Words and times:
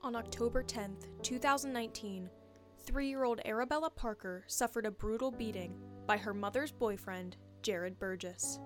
On 0.00 0.14
October 0.14 0.62
10th, 0.62 1.08
2019, 1.22 2.30
three 2.84 3.08
year 3.08 3.24
old 3.24 3.40
Arabella 3.44 3.90
Parker 3.90 4.44
suffered 4.46 4.86
a 4.86 4.92
brutal 4.92 5.32
beating 5.32 5.74
by 6.06 6.16
her 6.16 6.32
mother's 6.32 6.70
boyfriend, 6.70 7.36
Jared 7.62 7.98
Burgess. 7.98 8.60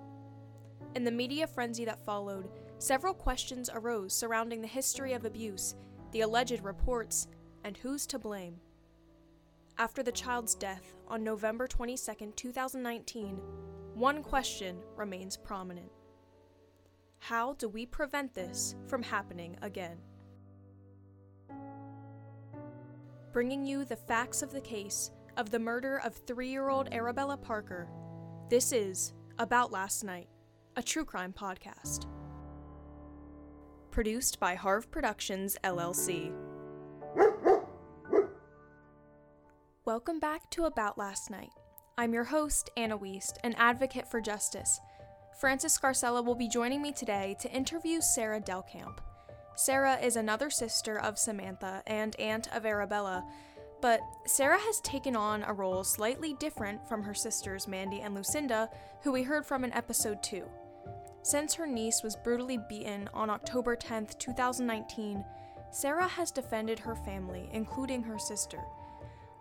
In 0.94 1.04
the 1.04 1.10
media 1.10 1.46
frenzy 1.46 1.86
that 1.86 2.04
followed, 2.04 2.50
several 2.78 3.14
questions 3.14 3.70
arose 3.72 4.12
surrounding 4.12 4.60
the 4.60 4.68
history 4.68 5.14
of 5.14 5.24
abuse, 5.24 5.74
the 6.12 6.20
alleged 6.20 6.62
reports, 6.62 7.28
and 7.64 7.78
who's 7.78 8.06
to 8.08 8.18
blame. 8.18 8.60
After 9.78 10.02
the 10.02 10.12
child's 10.12 10.54
death 10.54 10.94
on 11.08 11.24
November 11.24 11.66
22, 11.66 12.32
2019, 12.36 13.40
one 13.94 14.22
question 14.22 14.76
remains 14.96 15.38
prominent 15.38 15.90
How 17.20 17.54
do 17.54 17.70
we 17.70 17.86
prevent 17.86 18.34
this 18.34 18.76
from 18.86 19.02
happening 19.02 19.56
again? 19.62 19.96
Bringing 23.32 23.64
you 23.64 23.86
the 23.86 23.96
facts 23.96 24.42
of 24.42 24.52
the 24.52 24.60
case 24.60 25.10
of 25.38 25.50
the 25.50 25.58
murder 25.58 26.02
of 26.04 26.14
three 26.14 26.50
year 26.50 26.68
old 26.68 26.92
Arabella 26.92 27.38
Parker, 27.38 27.88
this 28.50 28.72
is 28.72 29.14
About 29.38 29.72
Last 29.72 30.04
Night, 30.04 30.28
a 30.76 30.82
true 30.82 31.06
crime 31.06 31.32
podcast. 31.32 32.04
Produced 33.90 34.38
by 34.38 34.54
Harv 34.54 34.90
Productions 34.90 35.56
LLC. 35.64 36.30
Welcome 39.86 40.20
back 40.20 40.50
to 40.50 40.66
About 40.66 40.98
Last 40.98 41.30
Night. 41.30 41.52
I'm 41.96 42.12
your 42.12 42.24
host, 42.24 42.68
Anna 42.76 42.98
Wiest, 42.98 43.38
an 43.44 43.54
advocate 43.54 44.10
for 44.10 44.20
justice. 44.20 44.78
Francis 45.40 45.78
Scarcella 45.78 46.22
will 46.22 46.34
be 46.34 46.48
joining 46.48 46.82
me 46.82 46.92
today 46.92 47.34
to 47.40 47.50
interview 47.50 48.02
Sarah 48.02 48.42
Delcamp. 48.42 48.98
Sarah 49.54 49.98
is 49.98 50.16
another 50.16 50.50
sister 50.50 50.98
of 50.98 51.18
Samantha 51.18 51.82
and 51.86 52.18
aunt 52.18 52.48
of 52.54 52.64
Arabella, 52.64 53.24
but 53.80 54.00
Sarah 54.26 54.58
has 54.58 54.80
taken 54.80 55.14
on 55.14 55.42
a 55.42 55.52
role 55.52 55.84
slightly 55.84 56.34
different 56.34 56.86
from 56.88 57.02
her 57.02 57.14
sisters 57.14 57.68
Mandy 57.68 58.00
and 58.00 58.14
Lucinda, 58.14 58.70
who 59.02 59.12
we 59.12 59.22
heard 59.22 59.44
from 59.44 59.64
in 59.64 59.72
episode 59.72 60.22
2. 60.22 60.44
Since 61.22 61.54
her 61.54 61.66
niece 61.66 62.02
was 62.02 62.16
brutally 62.16 62.58
beaten 62.68 63.08
on 63.12 63.30
October 63.30 63.76
10, 63.76 64.08
2019, 64.18 65.24
Sarah 65.70 66.08
has 66.08 66.30
defended 66.30 66.78
her 66.78 66.94
family, 66.94 67.48
including 67.52 68.02
her 68.02 68.18
sister. 68.18 68.58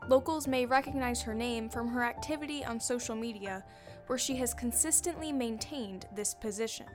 Locals 0.08 0.48
may 0.48 0.66
recognize 0.66 1.22
her 1.22 1.34
name 1.34 1.70
from 1.70 1.88
her 1.88 2.04
activity 2.04 2.66
on 2.66 2.80
social 2.80 3.16
media, 3.16 3.64
where 4.08 4.20
she 4.20 4.36
has 4.36 4.54
consistently 4.54 5.32
maintained 5.32 6.08
this 6.16 6.34
position. 6.34 6.88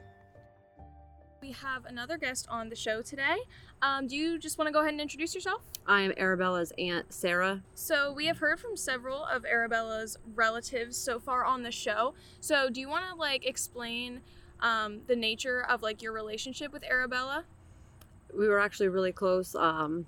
We 1.47 1.53
have 1.53 1.87
another 1.87 2.19
guest 2.19 2.49
on 2.51 2.71
the 2.71 2.75
show 2.75 3.03
today. 3.03 3.37
Um, 3.81 4.09
do 4.09 4.17
you 4.17 4.37
just 4.37 4.59
want 4.59 4.67
to 4.67 4.73
go 4.73 4.81
ahead 4.81 4.91
and 4.91 5.01
introduce 5.01 5.33
yourself? 5.33 5.63
I 5.87 6.01
am 6.01 6.13
Arabella's 6.17 6.73
aunt, 6.77 7.13
Sarah. 7.13 7.63
So, 7.73 8.13
we 8.13 8.27
have 8.27 8.39
heard 8.39 8.59
from 8.59 8.77
several 8.77 9.25
of 9.27 9.45
Arabella's 9.45 10.19
relatives 10.35 10.97
so 10.97 11.21
far 11.21 11.45
on 11.45 11.63
the 11.63 11.71
show. 11.71 12.15
So, 12.41 12.69
do 12.69 12.81
you 12.81 12.89
want 12.89 13.05
to 13.09 13.15
like 13.15 13.47
explain 13.47 14.23
um, 14.59 15.03
the 15.07 15.15
nature 15.15 15.65
of 15.69 15.83
like 15.83 16.03
your 16.03 16.13
relationship 16.13 16.73
with 16.73 16.83
Arabella? 16.83 17.45
We 18.37 18.49
were 18.49 18.59
actually 18.59 18.89
really 18.89 19.13
close. 19.13 19.55
Um, 19.55 20.05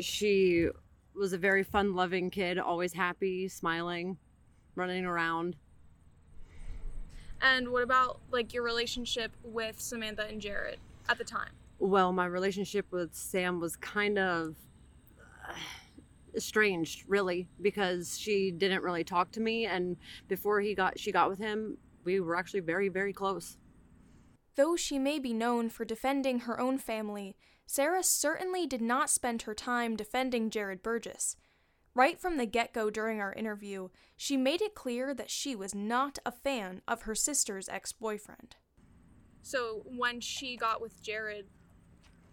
she 0.00 0.70
was 1.14 1.32
a 1.32 1.38
very 1.38 1.62
fun 1.62 1.94
loving 1.94 2.30
kid, 2.30 2.58
always 2.58 2.92
happy, 2.92 3.46
smiling, 3.46 4.18
running 4.74 5.04
around. 5.04 5.54
And 7.40 7.68
what 7.70 7.82
about 7.82 8.20
like 8.30 8.52
your 8.52 8.62
relationship 8.62 9.32
with 9.42 9.80
Samantha 9.80 10.26
and 10.26 10.40
Jared 10.40 10.78
at 11.08 11.18
the 11.18 11.24
time? 11.24 11.50
Well, 11.78 12.12
my 12.12 12.26
relationship 12.26 12.86
with 12.90 13.14
Sam 13.14 13.60
was 13.60 13.76
kind 13.76 14.18
of 14.18 14.56
uh, 15.48 15.52
strange, 16.38 17.04
really, 17.06 17.48
because 17.60 18.18
she 18.18 18.50
didn't 18.50 18.82
really 18.82 19.04
talk 19.04 19.30
to 19.32 19.40
me 19.40 19.66
and 19.66 19.96
before 20.26 20.60
he 20.60 20.74
got 20.74 20.98
she 20.98 21.12
got 21.12 21.30
with 21.30 21.38
him, 21.38 21.78
we 22.04 22.20
were 22.20 22.36
actually 22.36 22.60
very 22.60 22.88
very 22.88 23.12
close. 23.12 23.56
Though 24.56 24.74
she 24.74 24.98
may 24.98 25.20
be 25.20 25.32
known 25.32 25.70
for 25.70 25.84
defending 25.84 26.40
her 26.40 26.58
own 26.58 26.78
family, 26.78 27.36
Sarah 27.64 28.02
certainly 28.02 28.66
did 28.66 28.80
not 28.80 29.10
spend 29.10 29.42
her 29.42 29.54
time 29.54 29.94
defending 29.94 30.50
Jared 30.50 30.82
Burgess. 30.82 31.36
Right 31.98 32.16
from 32.16 32.36
the 32.36 32.46
get 32.46 32.72
go 32.72 32.90
during 32.90 33.20
our 33.20 33.32
interview, 33.32 33.88
she 34.16 34.36
made 34.36 34.62
it 34.62 34.76
clear 34.76 35.12
that 35.14 35.28
she 35.28 35.56
was 35.56 35.74
not 35.74 36.20
a 36.24 36.30
fan 36.30 36.80
of 36.86 37.02
her 37.02 37.14
sister's 37.16 37.68
ex 37.68 37.92
boyfriend. 37.92 38.54
So 39.42 39.82
when 39.84 40.20
she 40.20 40.56
got 40.56 40.80
with 40.80 41.02
Jared, 41.02 41.46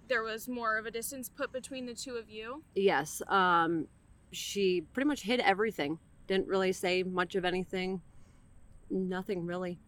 there 0.07 0.21
was 0.21 0.47
more 0.47 0.77
of 0.77 0.85
a 0.85 0.91
distance 0.91 1.29
put 1.29 1.51
between 1.51 1.87
the 1.87 1.95
two 1.95 2.13
of 2.13 2.29
you? 2.29 2.63
Yes. 2.75 3.23
Um, 3.27 3.87
she 4.31 4.81
pretty 4.93 5.07
much 5.07 5.23
hid 5.23 5.39
everything. 5.39 5.97
Didn't 6.27 6.47
really 6.47 6.71
say 6.71 7.01
much 7.01 7.33
of 7.33 7.43
anything. 7.43 8.01
Nothing 8.91 9.47
really. 9.47 9.79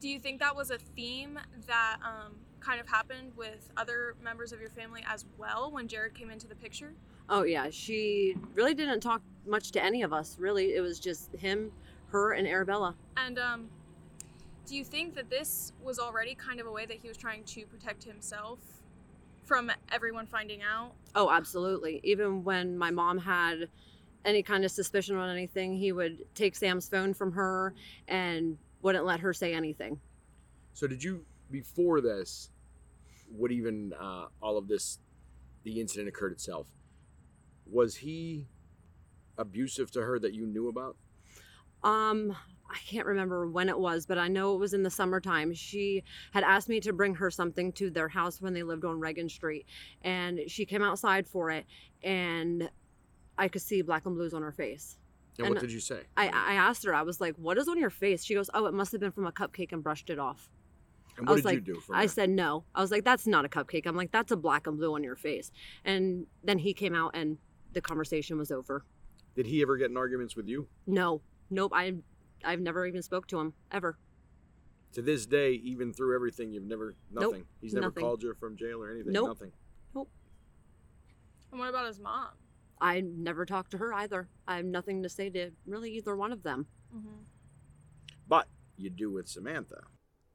Do 0.00 0.08
you 0.08 0.18
think 0.18 0.40
that 0.40 0.56
was 0.56 0.70
a 0.70 0.78
theme 0.78 1.38
that 1.66 1.98
um, 2.02 2.36
kind 2.60 2.80
of 2.80 2.88
happened 2.88 3.32
with 3.36 3.68
other 3.76 4.14
members 4.24 4.52
of 4.54 4.60
your 4.62 4.70
family 4.70 5.04
as 5.06 5.26
well 5.36 5.70
when 5.70 5.86
Jared 5.86 6.14
came 6.14 6.30
into 6.30 6.46
the 6.46 6.54
picture? 6.54 6.94
Oh 7.32 7.44
yeah, 7.44 7.70
she 7.70 8.36
really 8.54 8.74
didn't 8.74 9.00
talk 9.00 9.22
much 9.46 9.70
to 9.72 9.82
any 9.82 10.02
of 10.02 10.12
us. 10.12 10.36
Really, 10.38 10.74
it 10.74 10.80
was 10.80 10.98
just 10.98 11.32
him, 11.36 11.70
her, 12.08 12.32
and 12.32 12.46
Arabella. 12.46 12.96
And 13.16 13.38
um, 13.38 13.68
do 14.66 14.76
you 14.76 14.84
think 14.84 15.14
that 15.14 15.30
this 15.30 15.72
was 15.80 16.00
already 16.00 16.34
kind 16.34 16.58
of 16.58 16.66
a 16.66 16.72
way 16.72 16.86
that 16.86 16.96
he 16.96 17.06
was 17.06 17.16
trying 17.16 17.44
to 17.44 17.64
protect 17.66 18.02
himself 18.02 18.58
from 19.44 19.70
everyone 19.92 20.26
finding 20.26 20.60
out? 20.62 20.92
Oh, 21.14 21.30
absolutely. 21.30 22.00
Even 22.02 22.42
when 22.42 22.76
my 22.76 22.90
mom 22.90 23.16
had 23.18 23.68
any 24.24 24.42
kind 24.42 24.64
of 24.64 24.72
suspicion 24.72 25.16
on 25.16 25.30
anything, 25.30 25.76
he 25.76 25.92
would 25.92 26.24
take 26.34 26.56
Sam's 26.56 26.88
phone 26.88 27.14
from 27.14 27.30
her 27.32 27.74
and 28.08 28.58
wouldn't 28.82 29.04
let 29.04 29.20
her 29.20 29.32
say 29.32 29.54
anything. 29.54 30.00
So 30.72 30.88
did 30.88 31.02
you 31.02 31.24
before 31.48 32.00
this? 32.00 32.50
What 33.30 33.52
even 33.52 33.92
uh, 34.00 34.26
all 34.42 34.58
of 34.58 34.66
this, 34.66 34.98
the 35.62 35.80
incident 35.80 36.08
occurred 36.08 36.32
itself. 36.32 36.66
Was 37.70 37.96
he 37.96 38.48
abusive 39.38 39.90
to 39.92 40.02
her 40.02 40.18
that 40.18 40.34
you 40.34 40.46
knew 40.46 40.68
about? 40.68 40.96
Um, 41.82 42.36
I 42.68 42.78
can't 42.86 43.06
remember 43.06 43.48
when 43.48 43.68
it 43.68 43.78
was, 43.78 44.06
but 44.06 44.18
I 44.18 44.28
know 44.28 44.54
it 44.54 44.58
was 44.58 44.74
in 44.74 44.82
the 44.82 44.90
summertime. 44.90 45.52
She 45.54 46.04
had 46.32 46.44
asked 46.44 46.68
me 46.68 46.80
to 46.80 46.92
bring 46.92 47.14
her 47.14 47.30
something 47.30 47.72
to 47.72 47.90
their 47.90 48.08
house 48.08 48.40
when 48.40 48.52
they 48.52 48.62
lived 48.62 48.84
on 48.84 49.00
Reagan 49.00 49.28
Street, 49.28 49.66
and 50.02 50.40
she 50.46 50.64
came 50.66 50.82
outside 50.82 51.26
for 51.26 51.50
it, 51.50 51.66
and 52.02 52.70
I 53.38 53.48
could 53.48 53.62
see 53.62 53.82
black 53.82 54.06
and 54.06 54.14
blues 54.14 54.34
on 54.34 54.42
her 54.42 54.52
face. 54.52 54.98
And, 55.38 55.46
And 55.46 55.54
what 55.54 55.62
did 55.62 55.72
you 55.72 55.80
say? 55.80 56.02
I, 56.16 56.28
I 56.28 56.54
asked 56.54 56.84
her, 56.84 56.94
I 56.94 57.02
was 57.02 57.20
like, 57.20 57.34
"What 57.36 57.56
is 57.56 57.66
on 57.66 57.78
your 57.78 57.90
face?" 57.90 58.24
She 58.24 58.34
goes, 58.34 58.50
"Oh, 58.52 58.66
it 58.66 58.74
must 58.74 58.92
have 58.92 59.00
been 59.00 59.12
from 59.12 59.26
a 59.26 59.32
cupcake 59.32 59.72
and 59.72 59.82
brushed 59.82 60.10
it 60.10 60.18
off." 60.18 60.50
and 61.16 61.28
I 61.28 61.32
what 61.32 61.36
was 61.36 61.42
did 61.42 61.48
like, 61.48 61.54
you 61.54 61.74
do 61.74 61.80
for 61.80 61.96
I 61.96 62.06
said 62.06 62.30
no. 62.30 62.64
I 62.74 62.80
was 62.80 62.90
like, 62.90 63.04
"That's 63.04 63.26
not 63.26 63.44
a 63.44 63.48
cupcake." 63.48 63.86
I'm 63.86 63.96
like, 63.96 64.12
"That's 64.12 64.32
a 64.32 64.36
black 64.36 64.66
and 64.66 64.76
blue 64.76 64.94
on 64.94 65.02
your 65.02 65.16
face." 65.16 65.50
And 65.84 66.26
then 66.44 66.58
he 66.58 66.74
came 66.74 66.94
out, 66.94 67.12
and 67.14 67.38
the 67.72 67.80
conversation 67.80 68.38
was 68.38 68.50
over. 68.50 68.84
Did 69.34 69.46
he 69.46 69.62
ever 69.62 69.76
get 69.76 69.90
in 69.90 69.96
arguments 69.96 70.36
with 70.36 70.48
you? 70.48 70.68
No, 70.86 71.22
nope. 71.50 71.72
I, 71.74 71.94
I've 72.44 72.60
never 72.60 72.86
even 72.86 73.02
spoke 73.02 73.26
to 73.28 73.38
him 73.38 73.54
ever. 73.70 73.98
To 74.94 75.02
this 75.02 75.24
day, 75.26 75.52
even 75.52 75.92
through 75.92 76.16
everything, 76.16 76.50
you've 76.50 76.64
never 76.64 76.96
Nope, 77.12 77.32
nothing. 77.32 77.44
He's 77.60 77.74
never 77.74 77.86
nothing. 77.86 78.02
called 78.02 78.22
you 78.22 78.34
from 78.34 78.56
jail 78.56 78.82
or 78.82 78.90
anything. 78.90 79.12
Nope. 79.12 79.28
Nothing. 79.28 79.52
Nope. 79.94 80.10
And 81.52 81.60
what 81.60 81.68
about 81.68 81.86
his 81.86 82.00
mom? 82.00 82.30
I 82.80 83.00
never 83.00 83.44
talked 83.46 83.70
to 83.72 83.78
her 83.78 83.94
either. 83.94 84.28
I 84.48 84.56
have 84.56 84.64
nothing 84.64 85.02
to 85.02 85.08
say 85.08 85.30
to 85.30 85.50
really 85.66 85.92
either 85.92 86.16
one 86.16 86.32
of 86.32 86.42
them. 86.42 86.66
Mm-hmm. 86.94 87.22
But 88.26 88.48
you 88.76 88.90
do 88.90 89.12
with 89.12 89.28
Samantha. 89.28 89.82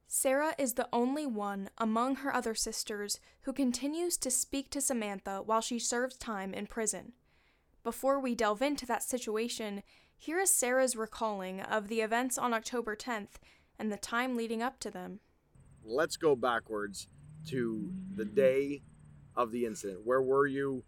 Sarah 0.07 0.53
is 0.57 0.75
the 0.75 0.87
only 0.93 1.25
one 1.25 1.69
among 1.77 2.17
her 2.17 2.33
other 2.33 2.53
sisters 2.53 3.19
who 3.41 3.51
continues 3.51 4.15
to 4.17 4.29
speak 4.31 4.69
to 4.69 4.79
Samantha 4.79 5.41
while 5.43 5.61
she 5.61 5.79
serves 5.79 6.15
time 6.15 6.53
in 6.53 6.67
prison. 6.67 7.13
Before 7.85 8.19
we 8.19 8.33
delve 8.33 8.63
into 8.63 8.87
that 8.87 9.03
situation, 9.03 9.83
here 10.17 10.39
is 10.39 10.49
Sarah's 10.49 10.95
recalling 10.95 11.61
of 11.61 11.87
the 11.87 12.01
events 12.01 12.35
on 12.35 12.51
October 12.51 12.95
10th 12.95 13.35
and 13.77 13.91
the 13.91 13.97
time 13.97 14.35
leading 14.35 14.63
up 14.63 14.79
to 14.79 14.89
them. 14.89 15.19
Let's 15.83 16.17
go 16.17 16.35
backwards 16.35 17.07
to 17.49 17.93
the 18.15 18.25
day 18.25 18.81
of 19.35 19.51
the 19.51 19.67
incident. 19.67 19.99
Where 20.03 20.23
were 20.23 20.47
you? 20.47 20.83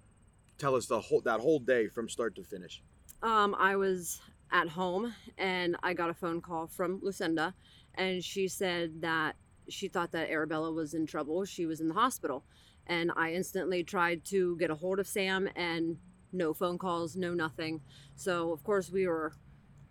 Tell 0.57 0.73
us 0.73 0.87
the 0.87 0.99
whole 0.99 1.21
that 1.21 1.39
whole 1.39 1.59
day 1.59 1.87
from 1.87 2.09
start 2.09 2.33
to 2.33 2.43
finish. 2.43 2.81
Um, 3.21 3.55
I 3.59 3.75
was 3.75 4.19
at 4.51 4.67
home 4.67 5.13
and 5.37 5.75
I 5.83 5.93
got 5.93 6.09
a 6.09 6.15
phone 6.15 6.41
call 6.41 6.65
from 6.65 6.99
Lucinda, 7.03 7.53
and 7.93 8.23
she 8.23 8.47
said 8.47 9.01
that 9.01 9.35
she 9.69 9.87
thought 9.87 10.13
that 10.13 10.31
Arabella 10.31 10.71
was 10.71 10.95
in 10.95 11.05
trouble. 11.05 11.45
She 11.45 11.67
was 11.67 11.79
in 11.79 11.89
the 11.89 11.93
hospital, 11.93 12.43
and 12.87 13.11
I 13.15 13.33
instantly 13.33 13.83
tried 13.83 14.25
to 14.25 14.57
get 14.57 14.71
a 14.71 14.75
hold 14.75 14.97
of 14.97 15.07
Sam, 15.07 15.47
and 15.55 15.97
no 16.37 16.53
phone 16.53 16.77
calls, 16.77 17.15
no 17.15 17.33
nothing. 17.33 17.81
So 18.15 18.51
of 18.51 18.63
course 18.63 18.91
we 18.91 19.07
were 19.07 19.33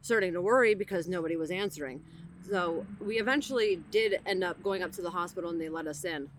starting 0.01 0.33
to 0.33 0.41
worry 0.41 0.75
because 0.75 1.09
nobody 1.09 1.37
was 1.37 1.51
answering. 1.51 2.03
So 2.49 2.87
we 3.01 3.19
eventually 3.19 3.83
did 3.91 4.21
end 4.25 4.45
up 4.45 4.63
going 4.63 4.83
up 4.83 4.93
to 4.93 5.03
the 5.03 5.11
hospital, 5.11 5.51
and 5.51 5.61
they 5.61 5.69
let 5.69 5.89
us 5.89 6.05
in. 6.05 6.31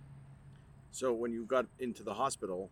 So 0.91 1.11
when 1.11 1.33
you 1.33 1.43
got 1.43 1.65
into 1.79 2.01
the 2.01 2.13
hospital, 2.13 2.69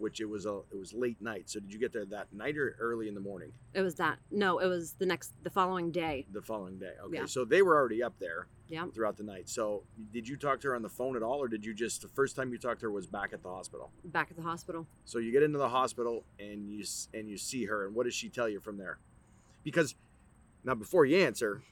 which 0.00 0.20
it 0.20 0.28
was 0.28 0.46
a 0.46 0.60
it 0.72 0.76
was 0.78 0.92
late 0.94 1.20
night. 1.20 1.48
So 1.50 1.60
did 1.60 1.72
you 1.72 1.78
get 1.78 1.92
there 1.92 2.04
that 2.06 2.32
night 2.32 2.56
or 2.56 2.74
early 2.80 3.06
in 3.08 3.14
the 3.14 3.20
morning? 3.20 3.52
It 3.74 3.82
was 3.82 3.94
that. 3.96 4.18
No, 4.30 4.58
it 4.58 4.66
was 4.66 4.92
the 4.94 5.06
next, 5.06 5.32
the 5.42 5.50
following 5.50 5.90
day. 5.92 6.26
The 6.32 6.42
following 6.42 6.78
day. 6.78 6.92
Okay. 7.04 7.18
Yeah. 7.18 7.26
So 7.26 7.44
they 7.44 7.62
were 7.62 7.76
already 7.76 8.02
up 8.02 8.18
there 8.18 8.46
Yeah. 8.68 8.86
throughout 8.94 9.16
the 9.16 9.22
night. 9.24 9.48
So 9.48 9.84
did 10.12 10.26
you 10.26 10.36
talk 10.36 10.60
to 10.62 10.68
her 10.68 10.74
on 10.74 10.82
the 10.82 10.88
phone 10.88 11.16
at 11.16 11.22
all, 11.22 11.38
or 11.42 11.48
did 11.48 11.64
you 11.64 11.74
just 11.74 12.02
the 12.02 12.08
first 12.08 12.34
time 12.34 12.50
you 12.50 12.58
talked 12.58 12.80
to 12.80 12.86
her 12.86 12.92
was 12.92 13.06
back 13.06 13.32
at 13.32 13.42
the 13.42 13.50
hospital? 13.50 13.92
Back 14.04 14.28
at 14.30 14.36
the 14.36 14.42
hospital. 14.42 14.86
So 15.04 15.18
you 15.18 15.30
get 15.32 15.42
into 15.42 15.58
the 15.58 15.68
hospital 15.68 16.24
and 16.38 16.68
you 16.70 16.84
and 17.14 17.28
you 17.28 17.36
see 17.36 17.66
her, 17.66 17.86
and 17.86 17.94
what 17.94 18.04
does 18.04 18.14
she 18.14 18.28
tell 18.30 18.48
you 18.48 18.60
from 18.60 18.78
there? 18.78 18.98
Because 19.62 19.94
now 20.64 20.74
before 20.74 21.04
you 21.04 21.18
answer, 21.18 21.62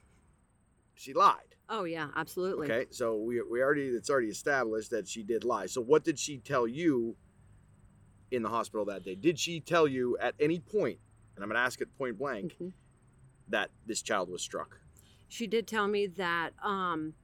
she 0.94 1.14
lied. 1.14 1.54
Oh 1.70 1.84
yeah, 1.84 2.08
absolutely. 2.16 2.70
Okay, 2.70 2.86
so 2.90 3.16
we, 3.16 3.42
we 3.42 3.62
already 3.62 3.86
it's 3.88 4.08
already 4.10 4.28
established 4.28 4.90
that 4.90 5.06
she 5.06 5.22
did 5.22 5.44
lie. 5.44 5.66
So 5.66 5.80
what 5.82 6.02
did 6.04 6.18
she 6.18 6.38
tell 6.38 6.66
you 6.66 7.16
in 8.30 8.42
the 8.42 8.48
hospital 8.48 8.84
that 8.86 9.02
day? 9.04 9.14
Did 9.14 9.38
she 9.38 9.60
tell 9.60 9.86
you 9.88 10.16
at 10.18 10.34
any 10.40 10.58
point, 10.60 10.98
and 11.34 11.42
I'm 11.42 11.48
gonna 11.48 11.60
ask 11.60 11.80
it 11.80 11.88
point 11.96 12.18
blank, 12.18 12.56
Mhm. 12.60 12.72
that 13.48 13.70
this 13.86 14.02
child 14.02 14.28
was 14.28 14.42
struck? 14.42 14.80
She 15.28 15.46
did 15.46 15.66
tell 15.66 15.86
me 15.88 16.06
that 16.06 16.52
um, 16.62 17.14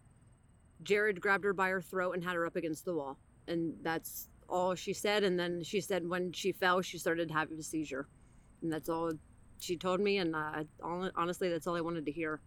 Jared 0.83 1.21
grabbed 1.21 1.45
her 1.45 1.53
by 1.55 1.69
her 1.71 1.81
throat 1.81 2.13
and 2.13 2.23
had 2.25 2.35
her 2.35 2.47
up 2.47 2.57
against 2.57 2.85
the 2.85 2.95
wall, 2.95 3.19
and 3.47 3.77
that's 3.83 4.29
all 4.49 4.75
she 4.75 4.93
said. 4.93 5.25
And 5.25 5.39
then 5.39 5.63
she 5.63 5.81
said 5.81 6.07
when 6.07 6.33
she 6.33 6.53
fell, 6.53 6.83
she 6.83 6.99
started 6.99 7.31
having 7.31 7.59
a 7.59 7.63
seizure, 7.63 8.07
and 8.63 8.73
that's 8.73 8.89
all 8.89 9.13
she 9.59 9.77
told 9.77 10.01
me. 10.01 10.19
And 10.19 10.35
uh, 10.37 10.65
honestly, 10.83 11.49
that's 11.49 11.67
all 11.67 11.77
I 11.77 11.81
wanted 11.81 12.05
to 12.07 12.13
hear. 12.13 12.41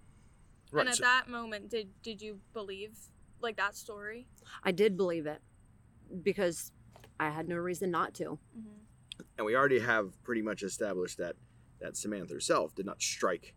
and 0.73 0.89
at 0.89 0.95
so- 0.95 1.03
that 1.03 1.27
moment, 1.29 1.69
did 1.69 1.89
did 2.03 2.21
you 2.21 2.39
believe 2.53 2.95
like 3.41 3.55
that 3.57 3.75
story? 3.75 4.27
I 4.63 4.71
did 4.71 4.95
believe 4.97 5.25
it 5.25 5.41
because 6.23 6.71
I 7.19 7.29
had 7.29 7.47
no 7.47 7.55
reason 7.55 7.91
not 7.91 8.13
to. 8.15 8.39
Mm-hmm. 8.57 9.21
and 9.37 9.45
we 9.45 9.55
already 9.55 9.79
have 9.79 10.21
pretty 10.23 10.41
much 10.41 10.63
established 10.63 11.17
that 11.17 11.35
that 11.79 11.95
Samantha 11.95 12.33
herself 12.33 12.73
did 12.75 12.85
not 12.85 13.01
strike 13.01 13.53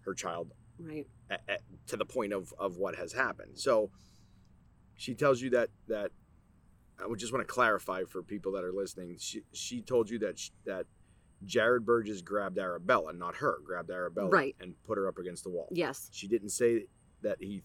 her 0.00 0.14
child 0.14 0.52
Right. 0.80 1.06
at, 1.30 1.42
at, 1.48 1.60
to 1.88 1.96
the 1.96 2.04
point 2.04 2.32
of, 2.32 2.52
of 2.58 2.76
what 2.76 2.96
has 2.96 3.12
happened. 3.12 3.56
So 3.58 3.90
she 4.96 5.14
tells 5.14 5.40
you 5.40 5.50
that 5.50 5.68
that 5.88 6.10
I 7.02 7.06
would 7.06 7.18
just 7.18 7.32
want 7.32 7.46
to 7.46 7.52
clarify 7.52 8.02
for 8.04 8.22
people 8.22 8.52
that 8.52 8.64
are 8.64 8.72
listening. 8.72 9.16
She 9.18 9.42
she 9.52 9.80
told 9.82 10.10
you 10.10 10.18
that 10.20 10.38
sh 10.38 10.50
that 10.66 10.86
Jared 11.44 11.84
Burgess 11.84 12.22
grabbed 12.22 12.58
Arabella, 12.58 13.12
not 13.12 13.36
her, 13.36 13.58
grabbed 13.64 13.90
Arabella 13.90 14.28
Right. 14.30 14.54
and 14.60 14.74
put 14.84 14.96
her 14.98 15.08
up 15.08 15.18
against 15.18 15.42
the 15.44 15.50
wall. 15.50 15.68
Yes. 15.72 16.08
She 16.12 16.28
didn't 16.28 16.50
say 16.50 16.86
that 17.22 17.38
he 17.40 17.62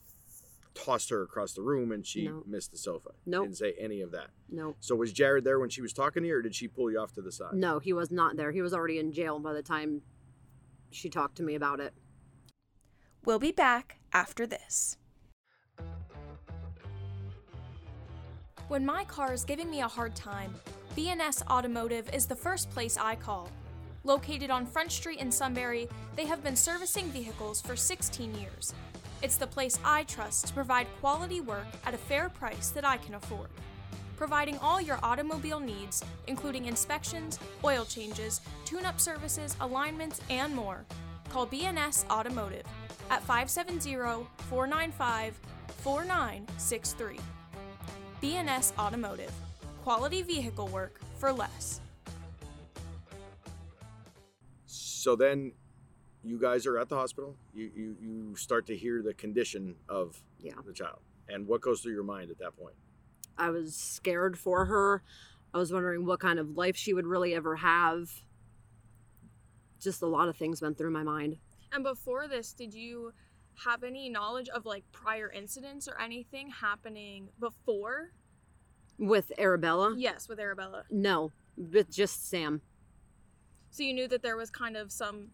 tossed 0.85 1.09
her 1.09 1.21
across 1.23 1.53
the 1.53 1.61
room 1.61 1.91
and 1.91 2.05
she 2.05 2.27
No. 2.27 2.43
missed 2.45 2.71
the 2.71 2.77
sofa. 2.77 3.09
Nope. 3.25 3.45
Didn't 3.45 3.57
say 3.57 3.73
any 3.79 4.01
of 4.01 4.11
that. 4.11 4.29
No. 4.49 4.75
So 4.79 4.95
was 4.95 5.11
Jared 5.11 5.43
there 5.43 5.59
when 5.59 5.69
she 5.69 5.81
was 5.81 5.93
talking 5.93 6.23
to 6.23 6.29
you, 6.29 6.35
or 6.35 6.41
did 6.41 6.55
she 6.55 6.67
pull 6.67 6.91
you 6.91 6.99
off 6.99 7.13
to 7.13 7.21
the 7.21 7.31
side? 7.31 7.53
No, 7.53 7.79
he 7.79 7.93
was 7.93 8.11
not 8.11 8.35
there. 8.37 8.51
He 8.51 8.61
was 8.61 8.73
already 8.73 8.99
in 8.99 9.11
jail 9.11 9.39
by 9.39 9.53
the 9.53 9.63
time 9.63 10.01
she 10.91 11.09
talked 11.09 11.35
to 11.37 11.43
me 11.43 11.55
about 11.55 11.79
it. 11.79 11.93
We'll 13.25 13.39
be 13.39 13.51
back 13.51 13.99
after 14.13 14.45
this. 14.47 14.97
When 18.67 18.85
my 18.85 19.03
car 19.05 19.33
is 19.33 19.43
giving 19.43 19.69
me 19.69 19.81
a 19.81 19.87
hard 19.87 20.15
time, 20.15 20.53
BNS 20.95 21.43
Automotive 21.49 22.13
is 22.13 22.25
the 22.25 22.35
first 22.35 22.69
place 22.69 22.97
I 22.97 23.15
call. 23.15 23.49
Located 24.07 24.49
on 24.49 24.65
Front 24.65 24.93
Street 24.93 25.19
in 25.19 25.29
Sunbury, 25.29 25.89
they 26.15 26.25
have 26.25 26.41
been 26.41 26.55
servicing 26.55 27.09
vehicles 27.11 27.59
for 27.59 27.75
16 27.75 28.33
years. 28.35 28.73
It's 29.21 29.35
the 29.35 29.45
place 29.45 29.77
I 29.83 30.03
trust 30.03 30.47
to 30.47 30.53
provide 30.53 30.87
quality 31.01 31.41
work 31.41 31.67
at 31.85 31.93
a 31.93 31.97
fair 31.97 32.29
price 32.29 32.69
that 32.69 32.85
I 32.85 32.95
can 32.95 33.15
afford. 33.15 33.49
Providing 34.15 34.57
all 34.59 34.79
your 34.79 34.97
automobile 35.03 35.59
needs, 35.59 36.05
including 36.27 36.67
inspections, 36.67 37.37
oil 37.65 37.83
changes, 37.83 38.39
tune 38.63 38.85
up 38.85 39.01
services, 39.01 39.57
alignments, 39.59 40.21
and 40.29 40.55
more. 40.55 40.85
Call 41.27 41.45
BNS 41.45 42.09
Automotive 42.09 42.63
at 43.09 43.21
570 43.23 44.25
495 44.49 45.37
4963. 45.79 47.19
BNS 48.23 48.71
Automotive. 48.79 49.33
Quality 49.83 50.21
vehicle 50.21 50.69
work 50.69 51.01
for 51.17 51.33
less. 51.33 51.81
So 54.97 55.15
then 55.15 55.51
you 56.23 56.39
guys 56.39 56.65
are 56.65 56.77
at 56.79 56.89
the 56.89 56.95
hospital. 56.95 57.35
You, 57.53 57.71
you, 57.75 57.95
you 58.01 58.35
start 58.35 58.65
to 58.67 58.75
hear 58.75 59.01
the 59.01 59.13
condition 59.13 59.75
of 59.87 60.21
Yeah. 60.39 60.53
the 60.65 60.73
child. 60.73 60.99
And 61.29 61.47
what 61.47 61.61
goes 61.61 61.81
through 61.81 61.93
your 61.93 62.03
mind 62.03 62.31
at 62.31 62.39
that 62.39 62.57
point? 62.57 62.75
I 63.37 63.49
was 63.51 63.75
scared 63.75 64.37
for 64.39 64.65
her. 64.65 65.03
I 65.53 65.57
was 65.59 65.71
wondering 65.71 66.05
what 66.05 66.19
kind 66.19 66.39
of 66.39 66.57
life 66.57 66.75
she 66.75 66.93
would 66.93 67.05
really 67.05 67.35
ever 67.35 67.57
have. 67.57 68.09
Just 69.79 70.01
a 70.01 70.07
lot 70.07 70.27
of 70.27 70.35
things 70.35 70.61
went 70.61 70.77
through 70.77 70.91
my 70.91 71.03
mind. 71.03 71.37
And 71.71 71.83
before 71.83 72.27
this, 72.27 72.53
did 72.53 72.73
you 72.73 73.13
have 73.65 73.83
any 73.83 74.09
knowledge 74.09 74.49
of 74.49 74.65
like 74.65 74.83
prior 74.91 75.31
incidents 75.31 75.87
or 75.87 75.99
anything 76.01 76.49
happening 76.49 77.29
before? 77.39 78.11
With 78.97 79.31
Arabella? 79.37 79.93
Yes, 79.95 80.27
with 80.27 80.39
Arabella. 80.39 80.85
No, 80.89 81.31
with 81.55 81.91
just 81.91 82.27
Sam. 82.29 82.61
So 83.69 83.83
you 83.83 83.93
knew 83.93 84.07
that 84.07 84.21
there 84.23 84.35
was 84.37 84.49
kind 84.49 84.75
of 84.77 84.91
some. 84.91 85.27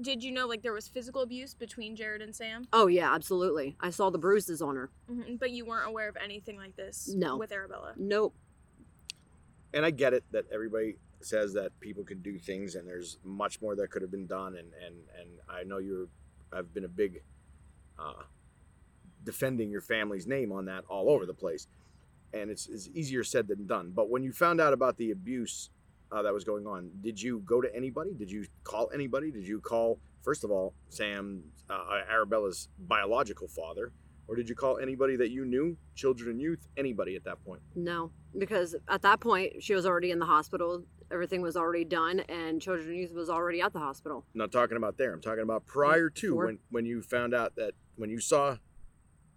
Did 0.00 0.22
you 0.22 0.30
know 0.30 0.46
like 0.46 0.62
there 0.62 0.72
was 0.72 0.86
physical 0.86 1.22
abuse 1.22 1.54
between 1.54 1.96
Jared 1.96 2.22
and 2.22 2.34
Sam? 2.34 2.68
Oh, 2.72 2.86
yeah, 2.86 3.12
absolutely. 3.12 3.76
I 3.80 3.90
saw 3.90 4.10
the 4.10 4.18
bruises 4.18 4.62
on 4.62 4.76
her. 4.76 4.90
hmm 5.08 5.34
But 5.36 5.50
you 5.50 5.64
weren't 5.64 5.88
aware 5.88 6.08
of 6.08 6.16
anything 6.22 6.56
like 6.56 6.76
this 6.76 7.12
No. 7.16 7.36
with 7.36 7.50
Arabella. 7.50 7.94
Nope. 7.96 8.34
And 9.74 9.84
I 9.84 9.90
get 9.90 10.14
it 10.14 10.24
that 10.30 10.44
everybody 10.52 10.96
says 11.20 11.52
that 11.54 11.78
people 11.80 12.04
can 12.04 12.22
do 12.22 12.38
things 12.38 12.76
and 12.76 12.86
there's 12.86 13.18
much 13.24 13.60
more 13.60 13.74
that 13.74 13.90
could 13.90 14.02
have 14.02 14.10
been 14.12 14.26
done. 14.28 14.54
And, 14.56 14.68
and, 14.86 14.94
and 15.18 15.28
I 15.48 15.64
know 15.64 15.78
you're, 15.78 16.06
I've 16.52 16.72
been 16.72 16.84
a 16.84 16.88
big 16.88 17.22
uh, 17.98 18.22
defending 19.24 19.68
your 19.68 19.80
family's 19.80 20.26
name 20.28 20.52
on 20.52 20.66
that 20.66 20.84
all 20.88 21.10
over 21.10 21.26
the 21.26 21.34
place. 21.34 21.66
And 22.32 22.50
it's, 22.50 22.68
it's 22.68 22.88
easier 22.94 23.24
said 23.24 23.48
than 23.48 23.66
done. 23.66 23.90
But 23.94 24.10
when 24.10 24.22
you 24.22 24.32
found 24.32 24.60
out 24.60 24.72
about 24.72 24.96
the 24.96 25.10
abuse 25.10 25.70
uh, 26.10 26.22
that 26.22 26.32
was 26.32 26.44
going 26.44 26.66
on, 26.66 26.90
did 27.00 27.20
you 27.20 27.40
go 27.40 27.60
to 27.60 27.74
anybody? 27.74 28.12
Did 28.14 28.30
you 28.30 28.46
call 28.64 28.90
anybody? 28.92 29.30
Did 29.30 29.46
you 29.46 29.60
call, 29.60 29.98
first 30.22 30.44
of 30.44 30.50
all, 30.50 30.74
Sam, 30.88 31.44
uh, 31.68 32.00
Arabella's 32.10 32.68
biological 32.78 33.48
father? 33.48 33.92
Or 34.26 34.36
did 34.36 34.48
you 34.48 34.54
call 34.54 34.78
anybody 34.78 35.16
that 35.16 35.30
you 35.30 35.46
knew, 35.46 35.78
children 35.94 36.30
and 36.32 36.40
youth, 36.40 36.68
anybody 36.76 37.16
at 37.16 37.24
that 37.24 37.42
point? 37.44 37.62
No, 37.74 38.10
because 38.36 38.76
at 38.86 39.00
that 39.02 39.20
point, 39.20 39.62
she 39.62 39.74
was 39.74 39.86
already 39.86 40.10
in 40.10 40.18
the 40.18 40.26
hospital. 40.26 40.84
Everything 41.10 41.40
was 41.40 41.56
already 41.56 41.84
done, 41.86 42.20
and 42.28 42.60
Children 42.60 42.88
and 42.88 42.96
Youth 42.98 43.14
was 43.14 43.30
already 43.30 43.62
at 43.62 43.72
the 43.72 43.78
hospital. 43.78 44.26
I'm 44.34 44.38
not 44.38 44.52
talking 44.52 44.76
about 44.76 44.98
there. 44.98 45.14
I'm 45.14 45.22
talking 45.22 45.42
about 45.42 45.64
prior 45.64 46.10
to 46.10 46.28
Before? 46.28 46.44
when 46.44 46.58
when 46.68 46.84
you 46.84 47.00
found 47.00 47.32
out 47.34 47.56
that 47.56 47.72
when 47.96 48.10
you 48.10 48.20
saw 48.20 48.58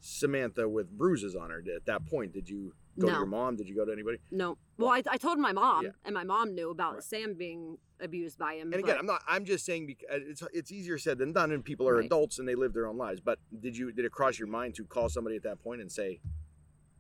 Samantha 0.02 0.68
with 0.68 0.90
bruises 0.98 1.36
on 1.36 1.50
her. 1.52 1.64
At 1.74 1.86
that 1.86 2.06
point, 2.08 2.34
did 2.34 2.50
you 2.50 2.74
go 3.00 3.08
to 3.08 3.14
your 3.14 3.26
mom? 3.26 3.56
Did 3.56 3.68
you 3.68 3.76
go 3.76 3.86
to 3.86 3.92
anybody? 3.92 4.18
No. 4.32 4.58
Well, 4.78 4.90
I, 4.90 5.04
I 5.10 5.18
told 5.18 5.38
my 5.40 5.52
mom, 5.52 5.86
Yeah. 5.86 5.92
and 6.06 6.14
my 6.14 6.24
mom 6.24 6.54
knew 6.56 6.70
about 6.72 6.96
Right. 6.96 7.04
Sam 7.04 7.36
being 7.36 7.78
abused 8.00 8.38
by 8.38 8.56
him. 8.56 8.74
And 8.74 8.84
again, 8.84 8.98
I'm 9.00 9.06
not. 9.06 9.22
I'm 9.28 9.46
just 9.46 9.66
saying 9.66 9.86
because 9.88 10.08
uh, 10.12 10.20
it's 10.28 10.44
it's 10.54 10.72
easier 10.72 10.98
said 10.98 11.18
than 11.20 11.34
done, 11.34 11.52
and 11.52 11.64
people 11.64 11.88
are 11.88 11.96
Right. 11.98 12.06
adults 12.06 12.40
and 12.40 12.48
they 12.48 12.56
live 12.56 12.74
their 12.74 12.88
own 12.88 12.98
lives. 12.98 13.20
But 13.22 13.40
did 13.60 13.78
you 13.78 13.92
did 13.92 14.06
it 14.06 14.12
cross 14.12 14.40
your 14.40 14.48
mind 14.48 14.76
to 14.76 14.84
call 14.86 15.10
somebody 15.10 15.36
at 15.36 15.44
that 15.44 15.60
point 15.60 15.82
and 15.82 15.92
say, 15.92 16.20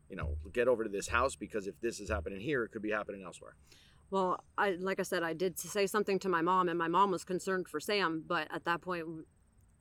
you 0.10 0.16
know, 0.16 0.38
get 0.54 0.68
over 0.68 0.84
to 0.84 0.90
this 0.90 1.08
house 1.08 1.36
because 1.36 1.68
if 1.68 1.80
this 1.82 2.00
is 2.00 2.10
happening 2.10 2.40
here, 2.40 2.64
it 2.64 2.70
could 2.72 2.82
be 2.82 2.92
happening 2.92 3.24
elsewhere. 3.24 3.56
Well, 4.12 4.44
I 4.58 4.72
like 4.72 5.00
I 5.00 5.04
said, 5.04 5.24
I 5.24 5.34
did 5.34 5.58
say 5.58 5.88
something 5.88 6.20
to 6.20 6.30
my 6.30 6.42
mom, 6.42 6.70
and 6.70 6.78
my 6.78 6.88
mom 6.90 7.12
was 7.12 7.24
concerned 7.24 7.68
for 7.68 7.80
Sam. 7.80 8.24
But 8.28 8.48
at 8.52 8.66
that 8.66 8.82
point, 8.82 9.06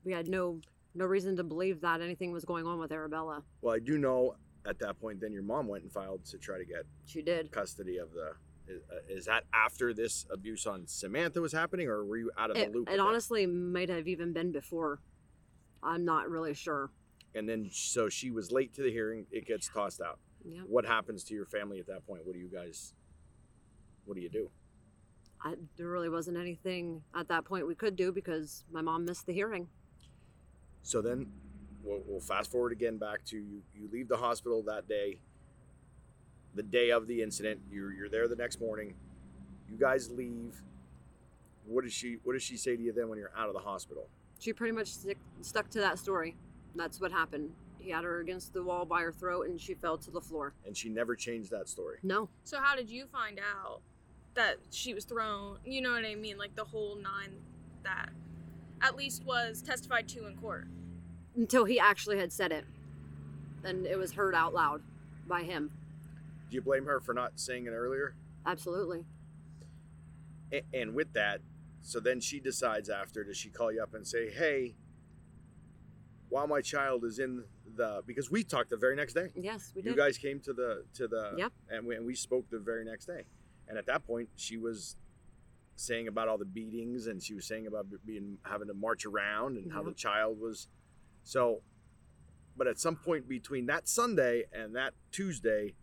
we 0.04 0.12
had 0.12 0.28
no 0.28 0.60
no 0.94 1.04
reason 1.04 1.36
to 1.36 1.44
believe 1.44 1.80
that 1.82 2.00
anything 2.00 2.32
was 2.32 2.44
going 2.44 2.66
on 2.66 2.78
with 2.78 2.90
Arabella. 2.92 3.42
Well, 3.60 3.74
I 3.74 3.78
do 3.78 3.98
know 3.98 4.34
at 4.66 4.78
that 4.80 5.00
point, 5.00 5.20
then 5.20 5.32
your 5.32 5.42
mom 5.42 5.66
went 5.68 5.82
and 5.84 5.92
filed 5.92 6.24
to 6.26 6.38
try 6.38 6.58
to 6.58 6.64
get 6.64 6.84
She 7.06 7.22
did. 7.22 7.50
custody 7.50 7.98
of 7.98 8.12
the. 8.12 8.32
Is, 8.68 8.82
is 9.08 9.24
that 9.26 9.44
after 9.52 9.92
this 9.92 10.26
abuse 10.30 10.66
on 10.66 10.86
Samantha 10.86 11.40
was 11.40 11.52
happening, 11.52 11.88
or 11.88 12.04
were 12.04 12.18
you 12.18 12.30
out 12.38 12.50
of 12.50 12.56
the 12.56 12.62
It, 12.62 12.72
loop? 12.74 12.88
it 12.90 13.00
honestly 13.00 13.46
might 13.46 13.88
have 13.88 14.06
even 14.06 14.32
been 14.32 14.52
before. 14.52 15.00
I'm 15.82 16.04
not 16.04 16.28
really 16.30 16.54
sure. 16.54 16.90
and 17.34 17.48
then 17.48 17.68
so 17.72 18.08
she 18.08 18.30
was 18.30 18.52
late 18.52 18.74
to 18.74 18.82
the 18.82 18.90
hearing. 18.90 19.26
It 19.30 19.46
gets 19.46 19.68
tossed 19.68 20.00
out. 20.00 20.18
Yeah, 20.44 20.60
What 20.66 20.84
happens 20.86 21.24
to 21.24 21.34
your 21.34 21.46
family 21.46 21.80
at 21.80 21.86
that 21.88 22.06
point? 22.06 22.24
What 22.26 22.34
do 22.34 22.38
you 22.40 22.48
guys? 22.48 22.92
What 24.04 24.14
do 24.14 24.20
you 24.20 24.28
do? 24.30 24.50
I, 25.42 25.54
there 25.76 25.88
really 25.88 26.08
wasn't 26.08 26.36
anything 26.36 27.02
at 27.14 27.28
that 27.28 27.44
point 27.46 27.66
we 27.66 27.74
could 27.74 27.96
do 27.96 28.12
because 28.12 28.64
my 28.70 28.82
mom 28.82 29.04
missed 29.06 29.26
the 29.26 29.32
hearing. 29.32 29.68
So 30.82 31.00
then, 31.02 31.26
we'll, 31.84 32.00
we'll 32.06 32.20
fast 32.20 32.50
forward 32.50 32.72
again 32.72 32.98
back 32.98 33.24
to 33.26 33.36
you. 33.36 33.62
You 33.74 33.88
leave 33.92 34.08
the 34.08 34.16
hospital 34.16 34.62
that 34.64 34.88
day. 34.88 35.20
The 36.54 36.62
day 36.62 36.90
of 36.90 37.06
the 37.06 37.22
incident, 37.22 37.60
you're 37.70 37.92
you're 37.92 38.08
there 38.08 38.26
the 38.26 38.36
next 38.36 38.60
morning. 38.60 38.94
You 39.70 39.76
guys 39.78 40.10
leave. 40.10 40.60
What 41.66 41.84
does 41.84 41.92
she 41.92 42.18
What 42.24 42.32
does 42.32 42.42
she 42.42 42.56
say 42.56 42.76
to 42.76 42.82
you 42.82 42.92
then 42.92 43.08
when 43.08 43.18
you're 43.18 43.32
out 43.36 43.48
of 43.48 43.54
the 43.54 43.60
hospital? 43.60 44.08
She 44.40 44.52
pretty 44.52 44.72
much 44.72 44.88
stick, 44.88 45.18
stuck 45.42 45.68
to 45.70 45.78
that 45.80 45.98
story. 45.98 46.34
That's 46.74 47.00
what 47.00 47.12
happened. 47.12 47.50
He 47.78 47.90
had 47.90 48.04
her 48.04 48.20
against 48.20 48.52
the 48.52 48.62
wall 48.62 48.84
by 48.84 49.02
her 49.02 49.12
throat, 49.12 49.48
and 49.48 49.60
she 49.60 49.74
fell 49.74 49.96
to 49.98 50.10
the 50.10 50.20
floor. 50.20 50.54
And 50.66 50.76
she 50.76 50.88
never 50.88 51.14
changed 51.14 51.50
that 51.50 51.68
story. 51.68 51.98
No, 52.02 52.28
So 52.44 52.58
how 52.60 52.74
did 52.76 52.90
you 52.90 53.06
find 53.06 53.38
out 53.38 53.80
that 54.34 54.56
she 54.70 54.94
was 54.94 55.04
thrown. 55.04 55.58
You 55.64 55.80
know 55.80 55.92
what 55.92 56.04
I 56.04 56.14
mean? 56.14 56.38
Like 56.38 56.54
the 56.54 56.64
whole 56.64 56.96
nine 56.96 57.32
that 57.82 58.10
at 58.80 58.96
least 58.96 59.24
was 59.24 59.62
testified 59.62 60.08
to 60.08 60.26
in 60.26 60.36
court. 60.36 60.66
Until 61.36 61.64
he 61.64 61.78
actually 61.78 62.18
had 62.18 62.32
said 62.32 62.52
it. 62.52 62.64
And 63.64 63.86
it 63.86 63.98
was 63.98 64.12
heard 64.12 64.34
out 64.34 64.54
loud 64.54 64.82
by 65.28 65.42
him. 65.42 65.70
Do 66.50 66.54
you 66.56 66.62
blame 66.62 66.86
her 66.86 67.00
for 67.00 67.14
not 67.14 67.38
saying 67.38 67.66
it 67.66 67.70
earlier? 67.70 68.14
Absolutely. 68.46 69.04
A- 70.52 70.64
and 70.74 70.94
with 70.94 71.12
that, 71.12 71.40
so 71.82 72.00
then 72.00 72.20
she 72.20 72.40
decides 72.40 72.88
after, 72.88 73.22
does 73.22 73.36
she 73.36 73.48
call 73.50 73.70
you 73.70 73.82
up 73.82 73.94
and 73.94 74.06
say, 74.06 74.30
hey, 74.30 74.74
while 76.28 76.46
my 76.46 76.60
child 76.60 77.04
is 77.04 77.18
in 77.18 77.44
the, 77.76 78.02
because 78.06 78.30
we 78.30 78.42
talked 78.42 78.70
the 78.70 78.76
very 78.76 78.96
next 78.96 79.14
day. 79.14 79.28
Yes, 79.36 79.72
we 79.74 79.82
did. 79.82 79.90
You 79.90 79.96
guys 79.96 80.18
came 80.18 80.40
to 80.40 80.52
the, 80.52 80.84
to 80.94 81.06
the, 81.06 81.34
Yep. 81.36 81.52
and 81.70 81.86
we, 81.86 81.94
and 81.96 82.04
we 82.06 82.14
spoke 82.14 82.48
the 82.50 82.58
very 82.58 82.84
next 82.84 83.06
day. 83.06 83.24
And 83.68 83.78
at 83.78 83.86
that 83.86 84.04
point, 84.06 84.28
she 84.36 84.56
was 84.56 84.96
saying 85.76 86.08
about 86.08 86.28
all 86.28 86.36
the 86.38 86.44
beatings 86.44 87.06
and 87.06 87.22
she 87.22 87.34
was 87.34 87.46
saying 87.46 87.66
about 87.66 87.86
being, 88.04 88.38
having 88.42 88.66
to 88.68 88.74
march 88.74 89.06
around 89.06 89.56
and 89.56 89.72
how 89.72 89.82
Mhm. 89.82 89.86
the 89.86 89.94
child 89.94 90.40
was, 90.40 90.66
so, 91.22 91.62
but 92.56 92.66
at 92.66 92.78
some 92.78 92.96
point 92.96 93.28
between 93.28 93.66
that 93.66 93.88
Sunday 93.88 94.44
and 94.52 94.74
that 94.76 94.94
Tuesday, 95.12 95.74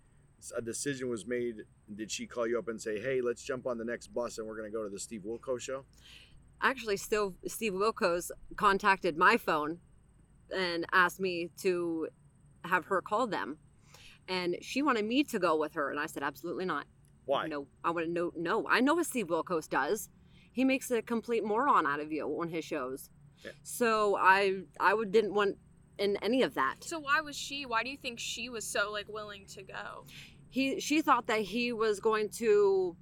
a 0.56 0.62
decision 0.62 1.10
was 1.10 1.25
made. 1.25 1.63
Did 1.94 2.12
she 2.12 2.27
call 2.27 2.48
you 2.48 2.60
up 2.60 2.67
and 2.67 2.82
say, 2.82 3.00
"Hey, 3.00 3.22
let's 3.22 3.44
jump 3.44 3.65
on 3.65 3.77
the 3.77 3.86
next 3.86 4.08
bus 4.08 4.38
and 4.38 4.48
we're 4.48 4.58
going 4.58 4.72
to 4.72 4.75
go 4.75 4.84
to 4.84 4.89
the 4.89 5.00
Steve 5.00 5.24
Wilkos 5.25 5.62
show"? 5.62 5.86
actually 6.62 6.98
still 6.98 7.36
Steve 7.48 7.74
Wilkos 7.74 8.32
contacted 8.56 9.17
my 9.17 9.38
phone 9.38 9.79
and 10.56 10.86
asked 10.91 11.20
me 11.20 11.50
to 11.62 12.08
have 12.63 12.86
her 12.86 13.01
call 13.01 13.27
them. 13.27 13.58
And 14.27 14.58
she 14.62 14.82
wanted 14.82 15.06
me 15.06 15.24
to 15.25 15.39
go 15.39 15.56
with 15.58 15.74
her 15.74 15.89
and 15.89 16.00
I 16.00 16.06
said 16.06 16.24
absolutely 16.24 16.65
not. 16.65 16.86
Why? 17.25 17.48
No, 17.48 17.67
I 17.84 17.91
want 17.91 18.08
to 18.08 18.12
know 18.12 18.32
no. 18.36 18.65
I 18.70 18.79
know 18.79 18.96
what 18.96 19.06
Steve 19.06 19.27
Wilkos 19.27 19.70
does. 19.70 20.10
He 20.51 20.63
makes 20.63 20.89
a 20.91 21.01
complete 21.01 21.44
moron 21.44 21.86
out 21.86 22.00
of 22.00 22.12
you 22.12 22.25
on 22.41 22.50
his 22.50 22.65
shows. 22.65 23.10
Yeah. 23.44 23.51
So 23.63 24.17
I 24.17 24.62
I 24.79 24.94
would 24.94 25.12
didn't 25.12 25.34
want 25.34 25.58
in 25.98 26.17
any 26.22 26.44
of 26.44 26.53
that. 26.56 26.84
So 26.84 27.00
why 27.00 27.22
was 27.22 27.36
she? 27.36 27.65
Why 27.65 27.84
do 27.84 27.89
you 27.89 27.98
think 27.98 28.20
she 28.20 28.50
was 28.50 28.65
so 28.65 28.91
like 28.91 29.08
willing 29.10 29.46
to 29.48 29.63
go? 29.63 30.06
he 30.50 30.79
she 30.79 31.01
thought 31.01 31.27
that 31.27 31.41
he 31.41 31.74
was 31.74 32.00
going 32.00 32.29
to 32.29 32.96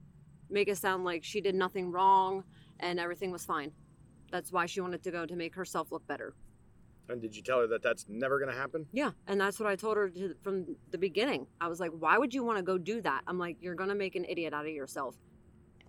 make 0.50 0.68
it 0.68 0.78
sound 0.78 1.04
like 1.04 1.24
she 1.24 1.42
did 1.42 1.56
nothing 1.56 1.92
wrong 1.92 2.44
and 2.80 3.00
everything 3.00 3.32
was 3.32 3.46
fine. 3.46 3.72
That's 4.32 4.52
why 4.52 4.66
she 4.66 4.82
wanted 4.82 5.04
to 5.04 5.12
go 5.12 5.26
to 5.26 5.36
make 5.36 5.56
herself 5.56 5.92
look 5.92 6.06
better. 6.08 6.36
And 7.08 7.22
did 7.22 7.36
you 7.36 7.44
tell 7.44 7.60
her 7.60 7.68
that 7.68 7.84
that's 7.84 8.08
never 8.10 8.40
going 8.40 8.52
to 8.52 8.58
happen? 8.58 8.88
Yeah, 8.92 9.12
and 9.28 9.40
that's 9.40 9.60
what 9.60 9.70
I 9.70 9.76
told 9.76 9.96
her 9.96 10.10
to, 10.10 10.36
from 10.42 10.66
the 10.90 10.98
beginning. 10.98 11.46
I 11.62 11.68
was 11.68 11.80
like, 11.80 11.92
"Why 11.92 12.18
would 12.18 12.34
you 12.34 12.44
want 12.44 12.58
to 12.58 12.64
go 12.64 12.80
do 12.80 13.00
that?" 13.04 13.22
I'm 13.28 13.38
like, 13.38 13.58
"You're 13.62 13.76
gonna 13.76 13.96
make 13.96 14.16
an 14.16 14.26
idiot 14.26 14.54
out 14.54 14.66
of 14.66 14.72
yourself," 14.72 15.16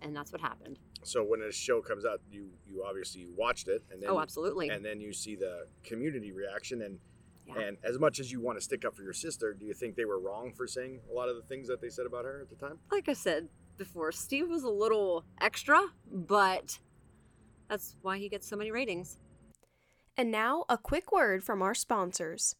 and 0.03 0.15
that's 0.15 0.31
what 0.31 0.41
happened. 0.41 0.77
So 1.07 1.23
when 1.23 1.41
a 1.41 1.51
show 1.51 1.81
comes 1.81 2.05
out, 2.05 2.19
you 2.29 2.49
you 2.65 2.83
obviously 2.83 3.27
watched 3.35 3.67
it, 3.67 3.83
and 3.91 4.01
then 4.01 4.09
oh, 4.09 4.19
absolutely. 4.19 4.69
and 4.69 4.83
then 4.83 4.99
you 4.99 5.13
see 5.13 5.35
the 5.35 5.67
community 5.83 6.31
reaction, 6.31 6.81
and 6.81 6.99
Yeah. 7.47 7.59
and 7.61 7.77
as 7.83 7.97
much 7.97 8.19
as 8.19 8.29
you 8.31 8.41
want 8.41 8.57
to 8.57 8.63
stick 8.63 8.83
up 8.83 8.93
for 8.95 9.03
your 9.03 9.13
sister, 9.13 9.53
do 9.53 9.65
you 9.65 9.73
think 9.73 9.95
they 9.95 10.05
were 10.05 10.19
wrong 10.19 10.51
for 10.53 10.67
saying 10.67 10.99
a 11.09 11.13
lot 11.13 11.29
of 11.29 11.37
the 11.37 11.43
things 11.43 11.67
that 11.69 11.79
they 11.79 11.89
said 11.89 12.05
about 12.05 12.25
her 12.25 12.41
at 12.41 12.49
the 12.49 12.55
time? 12.55 12.79
like 12.91 13.07
I 13.07 13.13
said 13.13 13.47
before, 13.77 14.11
Steve 14.11 14.49
was 14.49 14.63
a 14.63 14.69
little 14.69 15.23
extra, 15.39 15.79
but 16.11 16.79
that's 17.69 17.95
why 18.01 18.17
he 18.17 18.27
gets 18.27 18.47
so 18.47 18.55
many 18.57 18.71
ratings. 18.71 19.17
And 20.17 20.31
now, 20.31 20.65
a 20.67 20.77
quick 20.77 21.11
word 21.11 21.43
from 21.43 21.61
our 21.61 21.75
sponsors. 21.75 22.55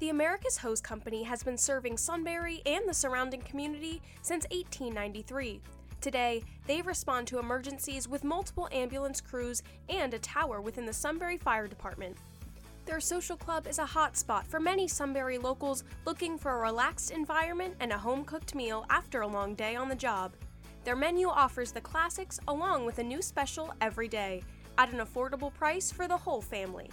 The 0.00 0.08
America's 0.08 0.56
Hose 0.56 0.80
Company 0.80 1.22
has 1.24 1.42
been 1.42 1.58
serving 1.58 1.98
Sunbury 1.98 2.62
and 2.64 2.88
the 2.88 2.94
surrounding 2.94 3.42
community 3.42 4.00
since 4.22 4.46
1893. 4.50 5.60
Today, 6.00 6.42
they 6.66 6.80
respond 6.80 7.26
to 7.26 7.38
emergencies 7.38 8.08
with 8.08 8.24
multiple 8.24 8.66
ambulance 8.72 9.20
crews 9.20 9.62
and 9.90 10.14
a 10.14 10.18
tower 10.20 10.62
within 10.62 10.86
the 10.86 10.92
Sunbury 10.94 11.36
Fire 11.36 11.68
Department. 11.68 12.16
Their 12.86 12.98
social 12.98 13.36
club 13.36 13.66
is 13.66 13.78
a 13.78 13.84
hotspot 13.84 14.46
for 14.46 14.58
many 14.58 14.88
Sunbury 14.88 15.36
locals 15.36 15.84
looking 16.06 16.38
for 16.38 16.52
a 16.52 16.70
relaxed 16.70 17.10
environment 17.10 17.74
and 17.80 17.92
a 17.92 17.98
home 17.98 18.24
cooked 18.24 18.54
meal 18.54 18.86
after 18.88 19.20
a 19.20 19.28
long 19.28 19.54
day 19.54 19.76
on 19.76 19.90
the 19.90 19.94
job. 19.94 20.32
Their 20.84 20.96
menu 20.96 21.28
offers 21.28 21.72
the 21.72 21.80
classics 21.82 22.40
along 22.48 22.86
with 22.86 23.00
a 23.00 23.04
new 23.04 23.20
special 23.20 23.74
every 23.82 24.08
day 24.08 24.42
at 24.78 24.94
an 24.94 25.00
affordable 25.00 25.52
price 25.52 25.92
for 25.92 26.08
the 26.08 26.16
whole 26.16 26.40
family. 26.40 26.88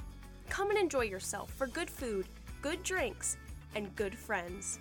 Come 0.50 0.72
and 0.72 0.80
enjoy 0.80 1.04
yourself 1.04 1.54
for 1.54 1.68
good 1.68 1.90
food, 1.90 2.28
good 2.62 2.84
drinks, 2.84 3.38
and 3.76 3.96
good 3.96 4.18
friends. 4.18 4.80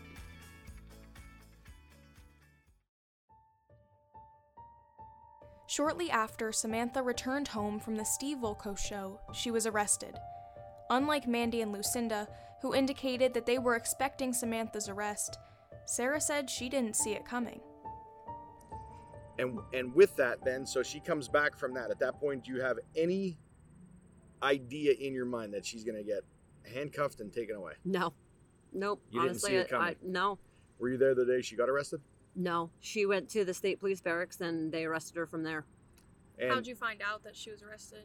Shortly 5.68 6.10
after 6.10 6.52
Samantha 6.52 7.02
returned 7.02 7.48
home 7.48 7.78
from 7.78 7.96
the 7.96 8.04
Steve 8.04 8.38
Wilkos 8.38 8.78
show, 8.78 9.20
she 9.34 9.50
was 9.50 9.66
arrested. 9.66 10.16
Unlike 10.90 11.26
Mandy 11.26 11.60
and 11.60 11.72
Lucinda, 11.72 12.28
who 12.62 12.74
indicated 12.74 13.34
that 13.34 13.44
they 13.44 13.58
were 13.58 13.74
expecting 13.74 14.32
Samantha's 14.32 14.88
arrest, 14.88 15.36
Sarah 15.84 16.20
said 16.20 16.48
she 16.48 16.68
didn't 16.68 16.96
see 16.96 17.12
it 17.12 17.26
coming. 17.26 17.60
And 19.38 19.58
and 19.74 19.94
with 19.94 20.16
that, 20.16 20.42
then, 20.44 20.64
so 20.64 20.82
she 20.82 20.98
comes 20.98 21.28
back 21.28 21.58
from 21.58 21.74
that. 21.74 21.90
At 21.90 21.98
that 21.98 22.18
point, 22.18 22.44
do 22.44 22.52
you 22.52 22.62
have 22.62 22.78
any 22.96 23.36
idea 24.42 24.94
in 24.98 25.12
your 25.12 25.26
mind 25.26 25.52
that 25.52 25.66
she's 25.66 25.84
going 25.84 25.96
to 25.96 26.04
get 26.04 26.22
handcuffed 26.68 27.20
and 27.20 27.32
taken 27.32 27.56
away? 27.56 27.72
No, 27.84 28.12
nope. 28.72 29.02
You 29.10 29.20
didn't 29.20 29.30
honestly, 29.30 29.50
see 29.50 29.56
it 29.56 29.72
I- 29.72 29.76
I, 29.90 29.96
no, 30.02 30.38
Were 30.78 30.88
you 30.90 30.96
there 30.98 31.14
the 31.14 31.24
day 31.24 31.40
she 31.42 31.56
got 31.56 31.68
arrested? 31.68 32.00
no. 32.34 32.70
She 32.80 33.06
went 33.06 33.28
to 33.30 33.44
the 33.44 33.54
state 33.54 33.80
police 33.80 34.00
barracks 34.00 34.40
and 34.40 34.70
they 34.72 34.84
arrested 34.84 35.16
her 35.16 35.26
from 35.26 35.42
there. 35.42 35.64
And 36.38 36.50
How'd 36.52 36.66
you 36.66 36.74
find 36.74 37.00
out 37.00 37.24
that 37.24 37.34
she 37.34 37.50
was 37.50 37.62
arrested? 37.62 38.04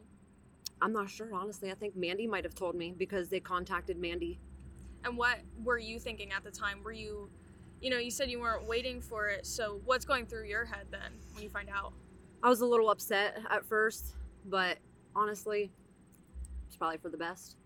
I'm 0.80 0.92
not 0.92 1.10
sure, 1.10 1.34
honestly. 1.34 1.70
I 1.70 1.74
think 1.74 1.94
Mandy 1.94 2.26
might 2.26 2.44
have 2.44 2.54
told 2.54 2.74
me 2.74 2.94
because 2.96 3.28
they 3.28 3.40
contacted 3.40 3.98
Mandy. 3.98 4.40
And 5.04 5.16
what 5.18 5.38
were 5.62 5.78
you 5.78 5.98
thinking 5.98 6.32
at 6.32 6.42
the 6.44 6.50
time? 6.50 6.82
Were 6.82 6.92
you, 6.92 7.28
you 7.80 7.90
know, 7.90 7.98
you 7.98 8.10
said 8.10 8.30
you 8.30 8.40
weren't 8.40 8.66
waiting 8.66 9.00
for 9.00 9.28
it, 9.28 9.46
so 9.46 9.80
what's 9.84 10.04
going 10.04 10.26
through 10.26 10.44
your 10.46 10.64
head 10.64 10.86
then 10.90 11.12
when 11.34 11.42
you 11.42 11.50
find 11.50 11.68
out? 11.68 11.92
I 12.42 12.48
was 12.48 12.60
a 12.62 12.66
little 12.66 12.88
upset 12.90 13.38
at 13.50 13.64
first, 13.66 14.14
but 14.46 14.78
honestly, 15.14 15.70
it's 16.66 16.76
probably 16.76 16.98
for 16.98 17.10
the 17.10 17.18
best. 17.18 17.56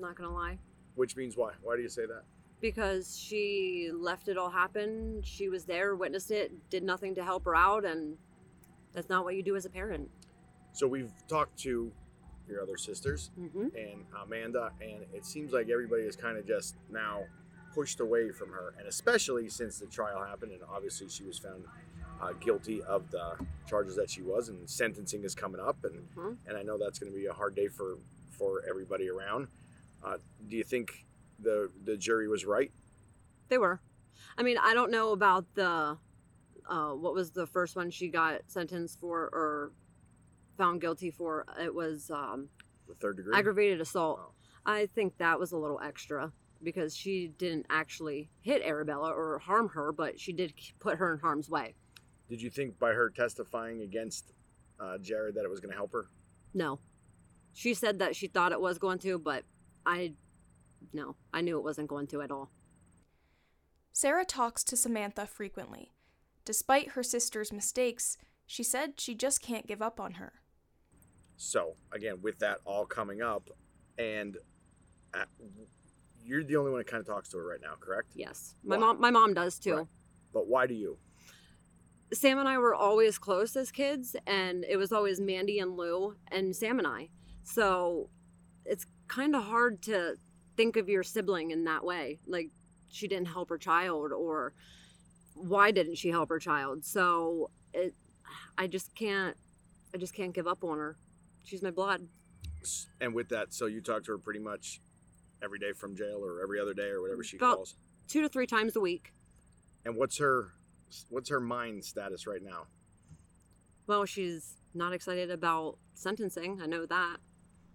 Not 0.00 0.16
gonna 0.16 0.32
lie. 0.32 0.58
which 0.96 1.16
means 1.16 1.36
why? 1.36 1.52
Why 1.62 1.76
do 1.76 1.82
you 1.82 1.88
say 1.88 2.06
that? 2.06 2.22
Because 2.60 3.16
she 3.18 3.90
left 3.94 4.28
it 4.28 4.36
all 4.36 4.50
happen. 4.50 5.22
She 5.24 5.48
was 5.48 5.64
there, 5.64 5.94
witnessed 5.96 6.30
it, 6.30 6.68
did 6.68 6.82
nothing 6.82 7.14
to 7.14 7.24
help 7.24 7.44
her 7.46 7.54
out, 7.54 7.84
and 7.84 8.18
that's 8.92 9.08
not 9.08 9.24
what 9.24 9.34
you 9.34 9.42
do 9.42 9.56
as 9.56 9.64
a 9.64 9.70
parent. 9.70 10.10
So 10.72 10.86
we've 10.86 11.12
talked 11.28 11.58
to 11.60 11.90
your 12.48 12.62
other 12.62 12.76
sisters 12.76 13.30
hmm 13.36 13.68
and 13.76 14.04
Amanda, 14.24 14.72
and 14.80 15.04
it 15.14 15.24
seems 15.24 15.52
like 15.52 15.68
everybody 15.70 16.02
is 16.02 16.16
kind 16.16 16.36
of 16.36 16.46
just 16.46 16.74
now 16.90 17.22
pushed 17.74 18.00
away 18.00 18.30
from 18.30 18.50
her, 18.50 18.74
and 18.78 18.88
especially 18.88 19.48
since 19.48 19.78
the 19.78 19.86
trial 19.86 20.22
happened, 20.24 20.52
and 20.52 20.62
obviously 20.68 21.08
she 21.08 21.22
was 21.24 21.38
found 21.38 21.64
uh, 22.20 22.32
guilty 22.40 22.82
of 22.82 23.10
the 23.10 23.36
charges 23.66 23.96
that 23.96 24.10
she 24.10 24.20
was, 24.22 24.48
and 24.48 24.68
sentencing 24.68 25.22
is 25.24 25.34
coming 25.34 25.60
up, 25.60 25.82
and 25.84 26.08
Mhm. 26.16 26.36
and 26.46 26.56
I 26.58 26.62
know 26.62 26.76
that's 26.78 26.98
going 26.98 27.12
to 27.12 27.16
be 27.18 27.26
a 27.26 27.32
hard 27.32 27.54
day 27.54 27.68
for 27.68 27.96
for 28.32 28.62
everybody 28.68 29.08
around. 29.08 29.48
Uh, 30.02 30.16
do 30.48 30.56
you 30.56 30.64
think 30.64 31.06
the 31.38 31.70
the 31.84 31.96
jury 31.96 32.28
was 32.28 32.44
right? 32.44 32.72
They 33.48 33.58
were. 33.58 33.80
I 34.38 34.42
mean, 34.42 34.56
I 34.58 34.74
don't 34.74 34.90
know 34.90 35.12
about 35.12 35.46
the 35.54 35.98
uh, 36.68 36.90
what 36.92 37.14
was 37.14 37.30
the 37.32 37.46
first 37.46 37.76
one 37.76 37.90
she 37.90 38.08
got 38.08 38.42
sentenced 38.46 39.00
for 39.00 39.24
or 39.32 39.72
found 40.56 40.80
guilty 40.80 41.10
for. 41.10 41.46
It 41.60 41.74
was 41.74 42.10
um, 42.10 42.48
The 42.88 42.94
third 42.94 43.16
degree. 43.16 43.34
aggravated 43.36 43.80
assault. 43.80 44.20
Oh. 44.22 44.32
I 44.66 44.86
think 44.86 45.16
that 45.18 45.38
was 45.40 45.52
a 45.52 45.56
little 45.56 45.80
extra 45.80 46.32
because 46.62 46.94
she 46.94 47.28
didn't 47.38 47.66
actually 47.70 48.30
hit 48.42 48.62
Arabella 48.62 49.10
or 49.10 49.38
harm 49.38 49.70
her, 49.70 49.90
but 49.92 50.20
she 50.20 50.32
did 50.32 50.52
put 50.78 50.98
her 50.98 51.12
in 51.14 51.18
harm's 51.18 51.48
way. 51.48 51.74
Did 52.28 52.40
you 52.42 52.50
think 52.50 52.78
by 52.78 52.92
her 52.92 53.08
testifying 53.10 53.80
against 53.80 54.32
uh, 54.78 54.98
Jared 54.98 55.34
that 55.36 55.44
it 55.44 55.50
was 55.50 55.60
going 55.60 55.70
to 55.72 55.76
help 55.76 55.92
her? 55.92 56.06
No. 56.54 56.78
She 57.54 57.72
said 57.74 57.98
that 57.98 58.14
she 58.14 58.28
thought 58.28 58.52
it 58.52 58.60
was 58.60 58.78
going 58.78 58.98
to, 59.00 59.18
but 59.18 59.44
I 59.86 60.14
no, 60.92 61.16
I 61.32 61.40
knew 61.40 61.58
it 61.58 61.64
wasn't 61.64 61.88
going 61.88 62.06
to 62.08 62.22
at 62.22 62.30
all. 62.30 62.50
Sarah 63.92 64.24
talks 64.24 64.64
to 64.64 64.76
Samantha 64.76 65.26
frequently. 65.26 65.92
Despite 66.44 66.90
her 66.90 67.02
sister's 67.02 67.52
mistakes, 67.52 68.16
she 68.46 68.62
said 68.62 68.98
she 68.98 69.14
just 69.14 69.42
can't 69.42 69.66
give 69.66 69.82
up 69.82 70.00
on 70.00 70.14
her. 70.14 70.32
So 71.36 71.74
again, 71.92 72.20
with 72.22 72.38
that 72.40 72.58
all 72.64 72.86
coming 72.86 73.22
up, 73.22 73.50
and 73.98 74.36
uh, 75.14 75.24
you're 76.22 76.44
the 76.44 76.56
only 76.56 76.70
one 76.70 76.78
that 76.80 76.86
kind 76.86 77.00
of 77.00 77.06
talks 77.06 77.28
to 77.30 77.38
her 77.38 77.46
right 77.46 77.60
now, 77.62 77.74
correct? 77.78 78.12
Yes. 78.14 78.54
My 78.64 78.76
Why? 78.76 78.80
mom 78.80 79.00
my 79.00 79.10
mom 79.10 79.34
does 79.34 79.58
too. 79.58 79.76
Right. 79.76 79.86
But 80.32 80.46
why 80.46 80.66
do 80.66 80.74
you? 80.74 80.98
Sam 82.12 82.38
and 82.38 82.48
I 82.48 82.58
were 82.58 82.74
always 82.74 83.18
close 83.18 83.54
as 83.54 83.70
kids, 83.70 84.16
and 84.26 84.64
it 84.68 84.76
was 84.76 84.92
always 84.92 85.20
Mandy 85.20 85.60
and 85.60 85.76
Lou 85.76 86.16
and 86.32 86.54
Sam 86.54 86.78
and 86.78 86.86
I. 86.86 87.10
So 87.42 88.10
it's 88.10 88.19
kind 89.10 89.34
of 89.34 89.42
hard 89.44 89.82
to 89.82 90.14
think 90.56 90.76
of 90.76 90.88
your 90.88 91.02
sibling 91.02 91.50
in 91.50 91.64
that 91.64 91.84
way. 91.84 92.18
Like 92.26 92.50
she 92.90 93.08
didn't 93.08 93.26
help 93.28 93.48
her 93.48 93.58
child 93.58 94.12
or 94.12 94.52
why 95.34 95.70
didn't 95.72 95.96
she 95.96 96.10
help 96.10 96.28
her 96.28 96.38
child. 96.38 96.84
So 96.84 97.50
it, 97.74 97.94
I 98.56 98.66
just 98.68 98.94
can't, 98.94 99.36
I 99.92 99.98
just 99.98 100.14
can't 100.14 100.32
give 100.32 100.46
up 100.46 100.62
on 100.62 100.78
her. 100.78 100.96
She's 101.44 101.62
my 101.62 101.70
blood. 101.70 102.06
And 103.00 103.14
with 103.14 103.28
that, 103.30 103.52
so 103.52 103.66
you 103.66 103.80
talk 103.80 104.04
to 104.04 104.12
her 104.12 104.18
pretty 104.18 104.40
much 104.40 104.80
every 105.42 105.58
day 105.58 105.72
from 105.72 105.96
jail 105.96 106.20
or 106.22 106.42
every 106.42 106.60
other 106.60 106.74
day 106.74 106.88
or 106.88 107.02
whatever 107.02 107.24
she 107.24 107.36
About- 107.36 107.56
calls. 107.56 107.74
Two 108.06 108.22
to 108.22 108.28
three 108.28 108.46
times 108.46 108.76
a 108.76 108.80
week. 108.80 109.12
And 109.84 109.96
what's 109.96 110.18
her 110.18 110.52
what's 111.08 111.30
her 111.30 111.40
mind 111.40 111.84
status 111.84 112.26
right 112.26 112.42
now? 112.42 112.66
Well, 113.86 114.04
she's 114.04 114.56
not 114.74 114.92
excited 114.92 115.30
about 115.30 115.78
sentencing. 115.94 116.60
I 116.62 116.66
know 116.66 116.86
that. 116.86 117.16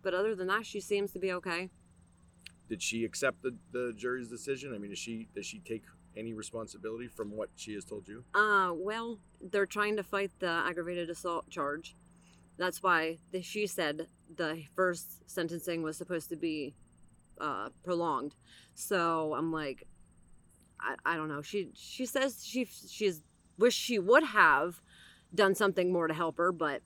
But 0.06 0.14
other 0.14 0.36
than 0.36 0.46
that, 0.50 0.68
she 0.68 0.80
seems 0.80 1.12
to 1.14 1.20
be 1.20 1.34
okay. 1.34 1.72
Did 2.70 2.84
she 2.84 3.04
accept 3.04 3.42
the, 3.42 3.56
the 3.72 3.92
jury's 3.98 4.30
decision? 4.30 4.72
I 4.72 4.78
mean, 4.78 4.92
does 4.92 5.00
she 5.00 5.28
does 5.34 5.48
she 5.48 5.58
take 5.60 5.82
any 6.16 6.32
responsibility 6.32 7.08
from 7.08 7.32
what 7.32 7.50
she 7.56 7.74
has 7.74 7.84
told 7.84 8.08
you? 8.08 8.24
Uh, 8.36 8.72
well, 8.76 9.18
they're 9.42 9.66
trying 9.66 9.96
to 9.98 10.04
fight 10.04 10.30
the 10.38 10.64
aggravated 10.70 11.10
assault 11.10 11.50
charge. 11.50 11.96
That's 12.58 12.84
why 12.84 13.18
the, 13.32 13.42
she 13.42 13.66
said 13.66 14.06
the 14.34 14.62
first 14.76 15.28
sentencing 15.28 15.82
was 15.82 15.98
supposed 15.98 16.30
to 16.30 16.36
be 16.36 16.76
uh, 17.42 17.70
prolonged. 17.84 18.36
So 18.76 19.34
I'm 19.34 19.52
like, 19.52 19.88
I, 20.80 20.98
I 21.04 21.16
don't 21.18 21.30
know. 21.30 21.42
She 21.42 21.70
she 21.74 22.06
says 22.06 22.46
she 22.46 22.66
she's 22.66 23.24
wish 23.58 23.74
she 23.74 23.98
would 23.98 24.24
have 24.24 24.82
done 25.34 25.56
something 25.56 25.92
more 25.92 26.08
to 26.08 26.14
help 26.14 26.38
her, 26.38 26.52
but 26.52 26.84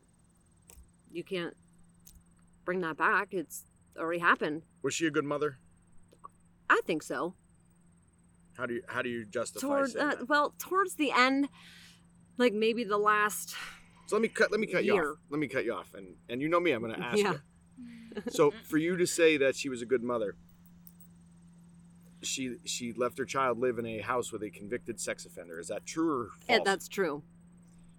you 1.12 1.26
can't 1.26 1.58
bring 2.70 2.82
that 2.82 2.98
back. 2.98 3.34
It's 3.34 3.64
already 3.98 4.20
happened. 4.20 4.62
Was 4.84 4.94
she 4.94 5.08
a 5.08 5.10
good 5.10 5.26
mother? 5.26 5.58
I 6.70 6.80
think 6.86 7.02
so. 7.02 7.34
How 8.56 8.68
do 8.68 8.76
you 8.76 8.84
how 8.88 9.02
do 9.02 9.10
you 9.10 9.26
justify 9.26 9.86
uh, 10.00 10.18
well, 10.28 10.54
towards 10.60 10.94
the 10.94 11.12
end, 11.12 11.50
like 12.38 12.54
maybe 12.54 12.84
the 12.84 13.00
last 13.00 13.56
So 14.06 14.18
let 14.18 14.22
me 14.22 14.28
cut 14.28 14.52
let 14.52 14.60
me 14.60 14.68
cut 14.68 14.86
you 14.86 15.00
off. 15.00 15.18
Let 15.32 15.40
me 15.40 15.48
cut 15.48 15.66
you 15.66 15.74
off. 15.74 15.96
And 15.96 16.18
and 16.30 16.44
you 16.44 16.48
know 16.48 16.60
me, 16.60 16.72
I'm 16.72 16.84
going 16.84 16.94
to 16.94 17.04
ask 17.04 17.18
Yeah. 17.18 17.32
you. 17.32 18.22
So 18.28 18.54
for 18.66 18.78
you 18.78 18.98
to 18.98 19.08
say 19.08 19.38
that 19.38 19.56
she 19.56 19.68
was 19.68 19.82
a 19.82 19.88
good 19.88 20.04
mother, 20.04 20.36
she 22.22 22.58
she 22.66 22.94
left 22.94 23.18
her 23.18 23.26
child 23.26 23.58
live 23.58 23.80
in 23.80 23.88
a 23.88 23.98
house 24.02 24.32
with 24.32 24.44
a 24.44 24.52
convicted 24.52 25.00
sex 25.00 25.26
offender. 25.26 25.60
Is 25.60 25.70
that 25.70 25.88
true 25.88 26.12
or 26.12 26.30
false? 26.46 26.60
Yeah, 26.60 26.60
that's 26.64 26.88
true. 26.88 27.24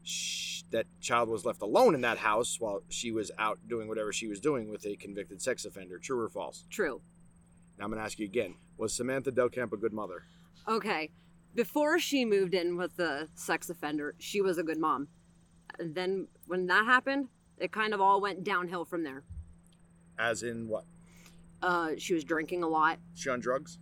Sh- 0.03 0.63
that 0.71 0.87
child 1.01 1.29
was 1.29 1.45
left 1.45 1.63
alone 1.63 1.95
in 1.95 2.01
that 2.03 2.19
house 2.19 2.59
while 2.61 2.83
she 2.89 3.11
was 3.11 3.31
out 3.39 3.59
doing 3.69 3.89
whatever 3.89 4.13
she 4.13 4.29
was 4.29 4.41
doing 4.41 4.71
with 4.71 4.87
a 4.87 4.97
convicted 4.97 5.43
sex 5.43 5.65
offender. 5.65 5.99
True 5.99 6.21
or 6.21 6.29
false? 6.29 6.65
True. 6.71 7.01
Now 7.79 7.85
I'm 7.85 7.91
going 7.91 7.99
to 7.99 8.05
ask 8.05 8.19
you 8.19 8.27
again. 8.27 8.55
Was 8.77 8.95
Samantha 8.95 9.31
Del 9.31 9.49
Delcamp 9.49 9.73
a 9.73 9.77
good 9.77 9.93
mother? 9.93 10.23
Okay. 10.69 11.11
Before 11.55 11.99
she 11.99 12.25
moved 12.25 12.55
in 12.55 12.77
with 12.77 12.97
the 12.97 13.29
sex 13.35 13.69
offender, 13.71 14.15
she 14.19 14.41
was 14.41 14.59
a 14.59 14.63
good 14.63 14.79
mom. 14.79 15.09
And 15.79 15.95
then 15.95 16.29
when 16.47 16.67
that 16.67 16.85
happened, 16.85 17.29
it 17.59 17.73
kind 17.73 17.93
of 17.93 18.01
all 18.01 18.21
went 18.21 18.45
downhill 18.45 18.85
from 18.85 19.03
there. 19.03 19.25
As 20.19 20.43
in 20.43 20.69
what? 20.69 20.85
Uh, 21.63 21.91
she 21.99 22.15
was 22.15 22.25
drinking 22.25 22.63
a 22.63 22.69
lot. 22.69 22.99
She 23.15 23.29
on 23.29 23.41
drugs? 23.41 23.79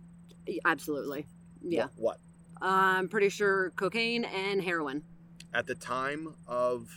Absolutely. 0.65 1.25
Yeah. 1.61 1.87
What? 1.95 2.17
what? 2.59 2.67
I'm 2.69 3.07
pretty 3.07 3.29
sure 3.29 3.71
cocaine 3.75 4.25
and 4.25 4.61
heroin 4.61 5.03
At 5.53 5.65
the 5.67 5.75
time 5.75 6.35
of 6.47 6.89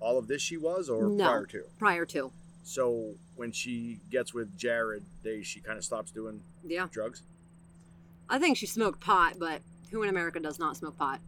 all 0.00 0.18
of 0.18 0.28
this, 0.28 0.40
she 0.42 0.56
was, 0.56 0.88
or 0.88 1.08
No. 1.08 1.24
prior 1.24 1.46
to? 1.46 1.62
prior 1.78 2.04
to. 2.06 2.32
So 2.62 3.14
when 3.36 3.50
she 3.52 3.98
gets 4.10 4.32
with 4.34 4.56
Jared, 4.56 5.04
they 5.22 5.42
she 5.42 5.60
kind 5.60 5.78
of 5.78 5.84
stops 5.84 6.10
doing 6.10 6.42
Yeah. 6.64 6.88
drugs. 6.92 7.22
I 8.28 8.38
think 8.38 8.56
she 8.58 8.66
smoked 8.66 9.00
pot, 9.00 9.38
but 9.38 9.62
who 9.90 10.02
in 10.02 10.08
America 10.10 10.38
does 10.38 10.58
not 10.58 10.76
smoke 10.76 10.96
pot? 10.98 11.20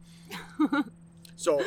So, 1.37 1.65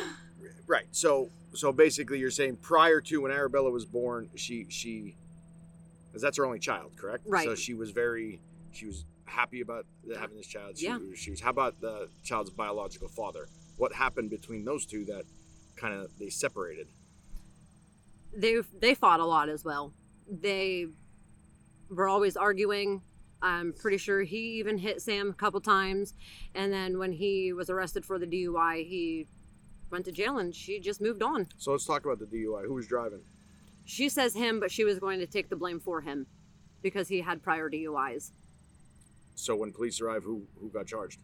right. 0.68 0.86
So 0.92 1.30
so 1.52 1.72
basically, 1.72 2.20
you're 2.20 2.30
saying 2.30 2.56
prior 2.58 3.00
to 3.02 3.22
when 3.22 3.32
Arabella 3.32 3.70
was 3.72 3.84
born, 3.84 4.30
she 4.36 4.66
she, 4.68 5.16
because 6.06 6.22
that's 6.22 6.36
her 6.36 6.46
only 6.46 6.60
child, 6.60 6.92
correct? 6.96 7.24
Right. 7.26 7.44
So 7.44 7.56
she 7.56 7.74
was 7.74 7.90
very 7.90 8.40
she 8.72 8.86
was 8.86 9.04
happy 9.24 9.60
about 9.62 9.84
having 10.16 10.36
this 10.36 10.46
child. 10.46 10.78
She, 10.78 10.84
Yeah. 10.86 10.98
She 11.16 11.30
was. 11.32 11.40
How 11.40 11.50
about 11.50 11.80
the 11.80 12.08
child's 12.22 12.50
biological 12.50 13.08
father? 13.08 13.48
What 13.76 13.92
happened 13.94 14.30
between 14.30 14.64
those 14.64 14.86
two 14.86 15.04
that 15.06 15.24
kind 15.76 15.94
of 15.94 16.16
they 16.18 16.28
separated? 16.28 16.86
they 18.36 18.56
they 18.78 18.94
fought 18.94 19.20
a 19.20 19.24
lot 19.24 19.48
as 19.48 19.64
well. 19.64 19.92
They 20.28 20.86
were 21.88 22.08
always 22.08 22.36
arguing. 22.36 23.02
I'm 23.42 23.74
pretty 23.74 23.98
sure 23.98 24.22
he 24.22 24.58
even 24.58 24.78
hit 24.78 25.02
Sam 25.02 25.30
a 25.30 25.34
couple 25.34 25.60
times, 25.60 26.14
and 26.54 26.72
then 26.72 26.98
when 26.98 27.12
he 27.12 27.52
was 27.52 27.68
arrested 27.68 28.04
for 28.04 28.18
the 28.18 28.26
DUI, 28.26 28.86
he 28.88 29.26
went 29.90 30.06
to 30.06 30.12
jail, 30.12 30.38
and 30.38 30.54
she 30.54 30.80
just 30.80 31.00
moved 31.00 31.22
on. 31.22 31.48
So 31.58 31.72
let's 31.72 31.84
talk 31.84 32.06
about 32.06 32.18
the 32.18 32.24
DUI. 32.24 32.64
Who 32.64 32.74
was 32.74 32.86
driving? 32.86 33.20
She 33.84 34.08
says 34.08 34.34
him, 34.34 34.60
but 34.60 34.70
she 34.70 34.84
was 34.84 34.98
going 34.98 35.20
to 35.20 35.26
take 35.26 35.50
the 35.50 35.56
blame 35.56 35.78
for 35.78 36.00
him 36.00 36.26
because 36.80 37.08
he 37.08 37.20
had 37.20 37.42
prior 37.42 37.68
DUIs. 37.68 38.30
So 39.34 39.54
when 39.56 39.72
police 39.72 40.00
arrived, 40.00 40.24
who 40.24 40.46
who 40.58 40.70
got 40.70 40.86
charged? 40.86 41.20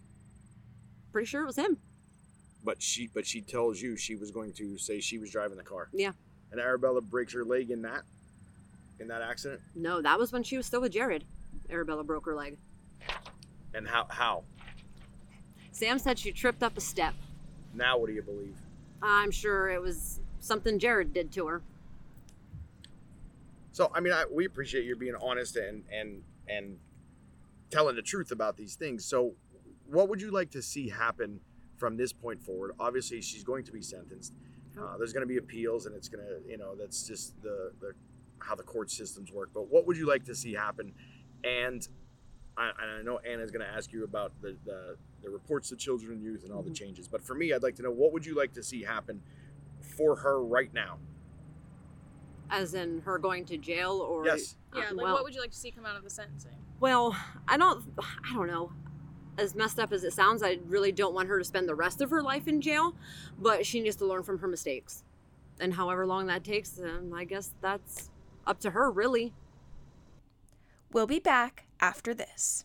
Pretty 1.13 1.27
sure 1.27 1.43
it 1.43 1.47
was 1.47 1.57
him. 1.57 1.79
But 2.63 2.83
she 2.83 3.09
but 3.13 3.27
she 3.27 3.41
tells 3.41 3.81
you 3.81 3.97
she 3.97 4.17
was 4.17 4.31
going 4.31 4.53
to 4.55 4.77
say 4.79 5.01
she 5.01 5.19
was 5.19 5.31
driving 5.31 5.57
the 5.57 5.65
car. 5.65 5.89
Yeah. 5.93 6.13
And 6.53 6.61
Arabella 6.61 7.01
breaks 7.01 7.33
her 7.33 7.45
leg 7.45 7.71
in 7.71 7.83
that 7.83 8.03
in 8.99 9.09
that 9.09 9.23
accident. 9.23 9.61
No, 9.75 10.03
that 10.03 10.19
was 10.19 10.33
when 10.33 10.43
she 10.43 10.57
was 10.57 10.67
still 10.67 10.81
with 10.81 10.93
Jared. 10.93 11.25
Arabella 11.71 12.05
broke 12.05 12.27
her 12.27 12.35
leg. 12.35 12.59
And 13.75 13.89
how 13.89 14.07
how? 14.11 14.45
Sam 15.73 15.99
said 15.99 16.19
she 16.19 16.33
tripped 16.33 16.63
up 16.63 16.77
a 16.77 16.81
step. 16.81 17.15
Now 17.73 17.97
what 17.99 18.09
do 18.09 18.13
you 18.13 18.23
believe? 18.23 18.57
I'm 19.03 19.31
sure 19.31 19.71
it 19.71 19.81
was 19.81 20.21
something 20.41 20.79
Jared 20.79 21.15
did 21.15 21.33
to 21.33 21.47
her. 21.47 21.63
So 23.73 23.91
I 23.95 24.01
mean, 24.01 24.13
I, 24.13 24.25
we 24.31 24.45
appreciate 24.45 24.85
you 24.85 24.97
being 24.97 25.17
honest 25.23 25.57
and 25.57 25.85
and 25.91 26.23
and 26.47 26.79
telling 27.71 27.97
the 27.97 28.03
truth 28.03 28.33
about 28.33 28.57
these 28.57 28.75
things. 28.75 29.05
So, 29.05 29.35
what 29.87 30.09
would 30.09 30.21
you 30.21 30.31
like 30.31 30.51
to 30.53 30.63
see 30.63 30.89
happen 30.89 31.41
from 31.81 31.97
this 31.97 32.13
point 32.13 32.41
forward? 32.43 32.73
Obviously, 32.79 33.21
she's 33.23 33.43
going 33.43 33.65
to 33.65 33.73
be 33.73 33.81
sentenced. 33.83 34.35
Uh, 34.79 34.97
there's 34.99 35.13
going 35.13 35.23
to 35.23 35.27
be 35.27 35.39
appeals, 35.39 35.87
and 35.87 35.97
it's 35.97 36.09
going 36.09 36.25
to, 36.25 36.49
you 36.49 36.57
know, 36.59 36.77
that's 36.77 37.03
just 37.09 37.41
the 37.43 37.73
the 37.81 37.93
how 38.39 38.55
the 38.55 38.63
court 38.63 38.91
systems 38.91 39.33
work. 39.33 39.51
But 39.53 39.69
what 39.71 39.87
would 39.87 39.97
you 39.97 40.07
like 40.07 40.25
to 40.27 40.35
see 40.35 40.53
happen? 40.55 40.93
And 41.43 41.87
I, 42.57 42.71
and 42.81 42.91
I 43.01 43.03
know 43.03 43.19
Anna's 43.19 43.51
going 43.51 43.67
to 43.67 43.71
ask 43.73 43.93
you 43.93 44.05
about 44.05 44.33
the, 44.43 44.57
the 44.65 44.97
the 45.23 45.31
reports 45.31 45.71
to 45.71 45.77
children 45.77 46.13
and 46.13 46.23
youth 46.23 46.45
and 46.45 46.53
all 46.53 46.63
the 46.63 46.71
Mhm. 46.71 46.75
changes. 46.77 47.09
But 47.09 47.23
for 47.23 47.35
me, 47.35 47.53
I'd 47.53 47.63
like 47.63 47.75
to 47.77 47.83
know 47.83 47.91
what 47.91 48.13
would 48.13 48.25
you 48.25 48.35
like 48.37 48.53
to 48.55 48.63
see 48.63 48.83
happen 48.83 49.21
for 49.81 50.17
her 50.17 50.43
right 50.43 50.73
now? 50.73 50.99
As 52.49 52.75
in 52.75 53.01
her 53.03 53.19
going 53.19 53.45
to 53.47 53.57
jail 53.59 53.93
or 54.01 54.25
Yes. 54.27 54.57
Yeah, 54.75 54.91
like 54.91 54.97
well, 55.05 55.15
what 55.15 55.25
would 55.25 55.35
you 55.35 55.41
like 55.41 55.51
to 55.51 55.57
see 55.57 55.71
come 55.71 55.85
out 55.87 55.97
of 55.97 56.05
the 56.05 56.11
sentencing? 56.11 56.57
Well, 56.79 57.17
I 57.49 57.57
don't 57.57 57.85
I 57.99 58.33
don't 58.35 58.47
know. 58.47 58.73
As 59.39 59.55
messed 59.55 59.79
up 59.79 59.93
as 59.93 60.05
it 60.05 60.13
sounds, 60.13 60.43
I 60.43 60.59
really 60.67 60.93
don't 60.93 61.15
want 61.15 61.29
her 61.29 61.39
to 61.39 61.45
spend 61.45 61.69
the 61.69 61.75
rest 61.75 62.01
of 62.01 62.11
her 62.11 62.23
life 62.23 62.47
in 62.49 62.61
jail, 62.61 62.95
but 63.39 63.65
she 63.65 63.81
needs 63.81 63.97
to 63.97 64.07
learn 64.07 64.23
from 64.23 64.39
her 64.39 64.49
mistakes. 64.49 65.05
And 65.61 65.75
however 65.75 66.07
long 66.07 66.27
that 66.27 66.45
takes, 66.45 66.79
um, 66.81 67.13
I 67.15 67.25
guess 67.25 67.53
that's 67.61 68.11
up 68.47 68.61
to 68.61 68.71
her, 68.71 68.91
really. 68.91 69.33
We'll 70.93 71.07
be 71.07 71.21
back 71.21 71.67
after 71.81 72.15
this. 72.15 72.65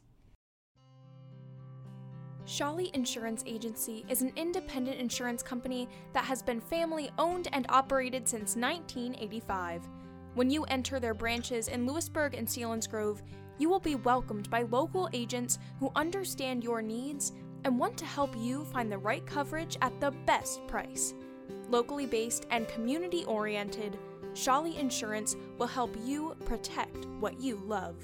Shawley 2.45 2.91
Insurance 2.93 3.43
Agency 3.47 4.05
is 4.07 4.21
an 4.21 4.31
independent 4.35 4.99
insurance 4.99 5.41
company 5.41 5.89
that 6.13 6.25
has 6.25 6.43
been 6.43 6.61
family 6.61 7.09
owned 7.17 7.47
and 7.53 7.65
operated 7.69 8.27
since 8.27 8.55
1985. 8.55 9.89
When 10.35 10.49
you 10.49 10.63
enter 10.65 10.99
their 10.99 11.15
branches 11.15 11.69
in 11.69 11.87
Lewisburg 11.87 12.35
and 12.35 12.47
Selinsgrove, 12.47 13.21
you 13.57 13.69
will 13.69 13.79
be 13.79 13.95
welcomed 13.95 14.49
by 14.49 14.63
local 14.63 15.09
agents 15.13 15.59
who 15.79 15.91
understand 15.95 16.63
your 16.63 16.81
needs 16.81 17.31
and 17.63 17.79
want 17.79 17.97
to 17.97 18.05
help 18.05 18.33
you 18.37 18.65
find 18.65 18.91
the 18.91 18.97
right 18.97 19.25
coverage 19.25 19.77
at 19.81 19.99
the 19.99 20.11
best 20.25 20.65
price. 20.67 21.13
Locally 21.69 22.05
based 22.05 22.45
and 22.51 22.67
community 22.67 23.25
oriented, 23.25 23.97
Shawley 24.33 24.77
Insurance 24.77 25.35
will 25.57 25.67
help 25.67 25.95
you 26.03 26.35
protect 26.45 27.05
what 27.19 27.39
you 27.39 27.55
love. 27.65 27.95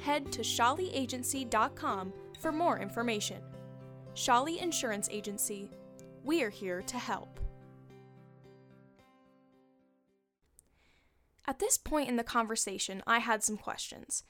Head 0.00 0.30
to 0.32 0.42
shawleyagency.com 0.42 2.12
for 2.40 2.52
more 2.52 2.78
information. 2.78 3.42
Shawley 4.14 4.60
Insurance 4.60 5.08
Agency. 5.10 5.70
We're 6.22 6.50
here 6.50 6.82
to 6.82 6.98
help. 6.98 7.40
At 11.46 11.58
this 11.58 11.78
point 11.78 12.08
in 12.08 12.16
the 12.16 12.24
conversation, 12.24 13.02
I 13.06 13.20
had 13.20 13.42
some 13.42 13.56
questions. 13.56 14.22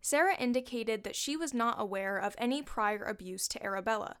Sarah 0.00 0.36
indicated 0.38 1.04
that 1.04 1.16
she 1.16 1.36
was 1.36 1.52
not 1.52 1.80
aware 1.80 2.16
of 2.16 2.34
any 2.38 2.62
prior 2.62 3.04
abuse 3.04 3.46
to 3.48 3.62
Arabella, 3.62 4.16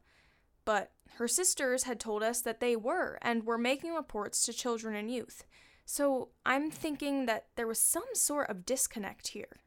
but 0.64 0.92
her 1.14 1.28
sisters 1.28 1.84
had 1.84 1.98
told 1.98 2.22
us 2.22 2.40
that 2.42 2.60
they 2.60 2.76
were 2.76 3.18
and 3.22 3.44
were 3.44 3.58
making 3.58 3.94
reports 3.94 4.44
to 4.44 4.52
children 4.52 4.94
and 4.94 5.10
youth. 5.10 5.44
So 5.84 6.28
I'm 6.46 6.70
thinking 6.70 7.26
that 7.26 7.46
there 7.56 7.66
was 7.66 7.80
some 7.80 8.04
sort 8.14 8.48
of 8.48 8.64
disconnect 8.64 9.28
here. 9.28 9.60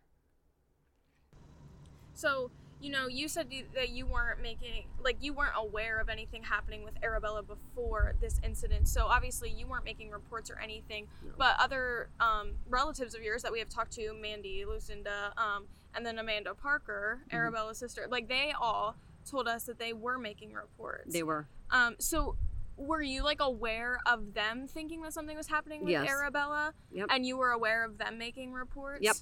So 2.13 2.51
you 2.83 2.91
know, 2.91 3.07
you 3.07 3.29
said 3.29 3.47
that 3.75 3.89
you 3.89 4.05
weren't 4.05 4.41
making, 4.41 4.83
like, 5.01 5.15
you 5.21 5.31
weren't 5.31 5.53
aware 5.55 6.01
of 6.01 6.09
anything 6.09 6.43
happening 6.43 6.83
with 6.83 6.93
Arabella 7.01 7.41
before 7.41 8.13
this 8.19 8.41
incident. 8.43 8.89
So 8.89 9.05
obviously, 9.05 9.49
you 9.49 9.67
weren't 9.67 9.85
making 9.85 10.11
reports 10.11 10.51
or 10.51 10.59
anything. 10.59 11.07
No. 11.25 11.31
But 11.37 11.55
other 11.59 12.09
um, 12.19 12.55
relatives 12.67 13.15
of 13.15 13.23
yours 13.23 13.41
that 13.43 13.53
we 13.53 13.59
have 13.59 13.69
talked 13.69 13.93
to, 13.93 14.13
Mandy, 14.21 14.65
Lucinda, 14.67 15.31
um, 15.37 15.63
and 15.95 16.05
then 16.05 16.17
Amanda 16.19 16.53
Parker, 16.55 17.23
Mhm. 17.29 17.33
Arabella's 17.33 17.77
sister, 17.77 18.07
like, 18.09 18.27
they 18.27 18.51
all 18.59 18.95
told 19.29 19.47
us 19.47 19.65
that 19.65 19.79
they 19.79 19.93
were 19.93 20.17
making 20.17 20.53
reports. 20.53 21.13
They 21.13 21.23
were. 21.23 21.47
Um, 21.71 21.95
so 21.99 22.35
were 22.75 23.01
you 23.01 23.23
like 23.23 23.39
aware 23.39 23.99
of 24.05 24.33
them 24.33 24.67
thinking 24.67 25.01
that 25.03 25.13
something 25.13 25.37
was 25.37 25.47
happening 25.47 25.81
with 25.83 25.91
Yes. 25.91 26.09
Arabella? 26.09 26.73
Yep. 26.91 27.07
And 27.09 27.25
you 27.25 27.37
were 27.37 27.51
aware 27.51 27.85
of 27.85 27.97
them 27.97 28.17
making 28.17 28.51
reports? 28.51 29.01
Yep. 29.01 29.15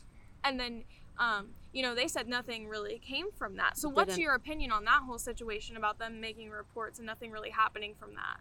And 0.44 0.60
then, 0.60 0.86
um, 1.18 1.54
you 1.74 1.84
know, 1.84 1.94
they 1.94 2.08
said 2.08 2.28
nothing 2.28 2.68
really 2.68 2.98
came 2.98 3.32
from 3.32 3.58
that. 3.58 3.78
So 3.78 3.90
what's 3.90 4.10
didn't. 4.16 4.22
your 4.24 4.34
opinion 4.36 4.72
on 4.72 4.86
that 4.86 5.04
whole 5.04 5.20
situation 5.20 5.78
about 5.78 6.00
them 6.00 6.20
making 6.20 6.50
reports 6.50 6.98
and 6.98 7.06
nothing 7.06 7.30
really 7.32 7.50
happening 7.52 7.94
from 7.94 8.16
that? 8.16 8.40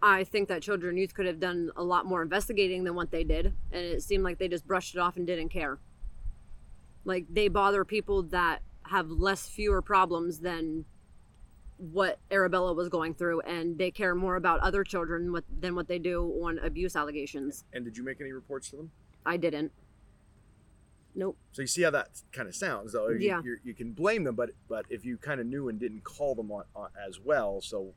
I 0.00 0.24
think 0.24 0.48
that 0.48 0.62
children 0.62 0.90
and 0.90 0.98
youth 0.98 1.12
could 1.14 1.26
have 1.26 1.40
done 1.40 1.70
a 1.76 1.82
lot 1.82 2.06
more 2.06 2.22
investigating 2.22 2.84
than 2.84 2.94
what 2.94 3.10
they 3.10 3.24
did, 3.24 3.46
and 3.72 3.84
it 3.84 4.02
seemed 4.02 4.22
like 4.24 4.38
they 4.38 4.46
just 4.48 4.66
brushed 4.66 4.94
it 4.94 4.98
off 5.00 5.16
and 5.16 5.26
didn't 5.26 5.48
care. 5.48 5.78
Like 7.08 7.24
they 7.30 7.48
bother 7.48 7.84
people 7.86 8.22
that 8.24 8.60
have 8.82 9.10
less 9.10 9.48
fewer 9.48 9.80
problems 9.80 10.40
than 10.40 10.84
what 11.78 12.18
Arabella 12.30 12.74
was 12.74 12.88
going 12.88 13.14
through, 13.14 13.40
and 13.42 13.78
they 13.78 13.90
care 13.90 14.14
more 14.14 14.36
about 14.36 14.60
other 14.60 14.84
children 14.84 15.32
what, 15.32 15.44
than 15.60 15.74
what 15.74 15.88
they 15.88 15.98
do 15.98 16.24
on 16.44 16.58
abuse 16.58 16.94
allegations. 16.96 17.64
And 17.72 17.84
did 17.84 17.96
you 17.96 18.04
make 18.04 18.20
any 18.20 18.32
reports 18.32 18.68
to 18.70 18.76
them? 18.76 18.90
I 19.24 19.36
didn't. 19.38 19.72
Nope. 21.14 21.38
So 21.52 21.62
you 21.62 21.68
see 21.68 21.82
how 21.82 21.90
that 21.92 22.08
kind 22.32 22.46
of 22.48 22.54
sounds, 22.54 22.92
though. 22.92 23.08
You, 23.08 23.18
Yeah. 23.18 23.40
you're, 23.44 23.58
you 23.64 23.74
can 23.74 23.92
blame 23.92 24.24
them, 24.24 24.34
but 24.34 24.50
but 24.68 24.84
if 24.90 25.04
you 25.04 25.16
kind 25.16 25.40
of 25.40 25.46
knew 25.46 25.68
and 25.68 25.78
didn't 25.80 26.04
call 26.04 26.34
them 26.34 26.52
on, 26.52 26.64
on 26.76 26.90
as 27.08 27.18
well, 27.18 27.60
so 27.60 27.94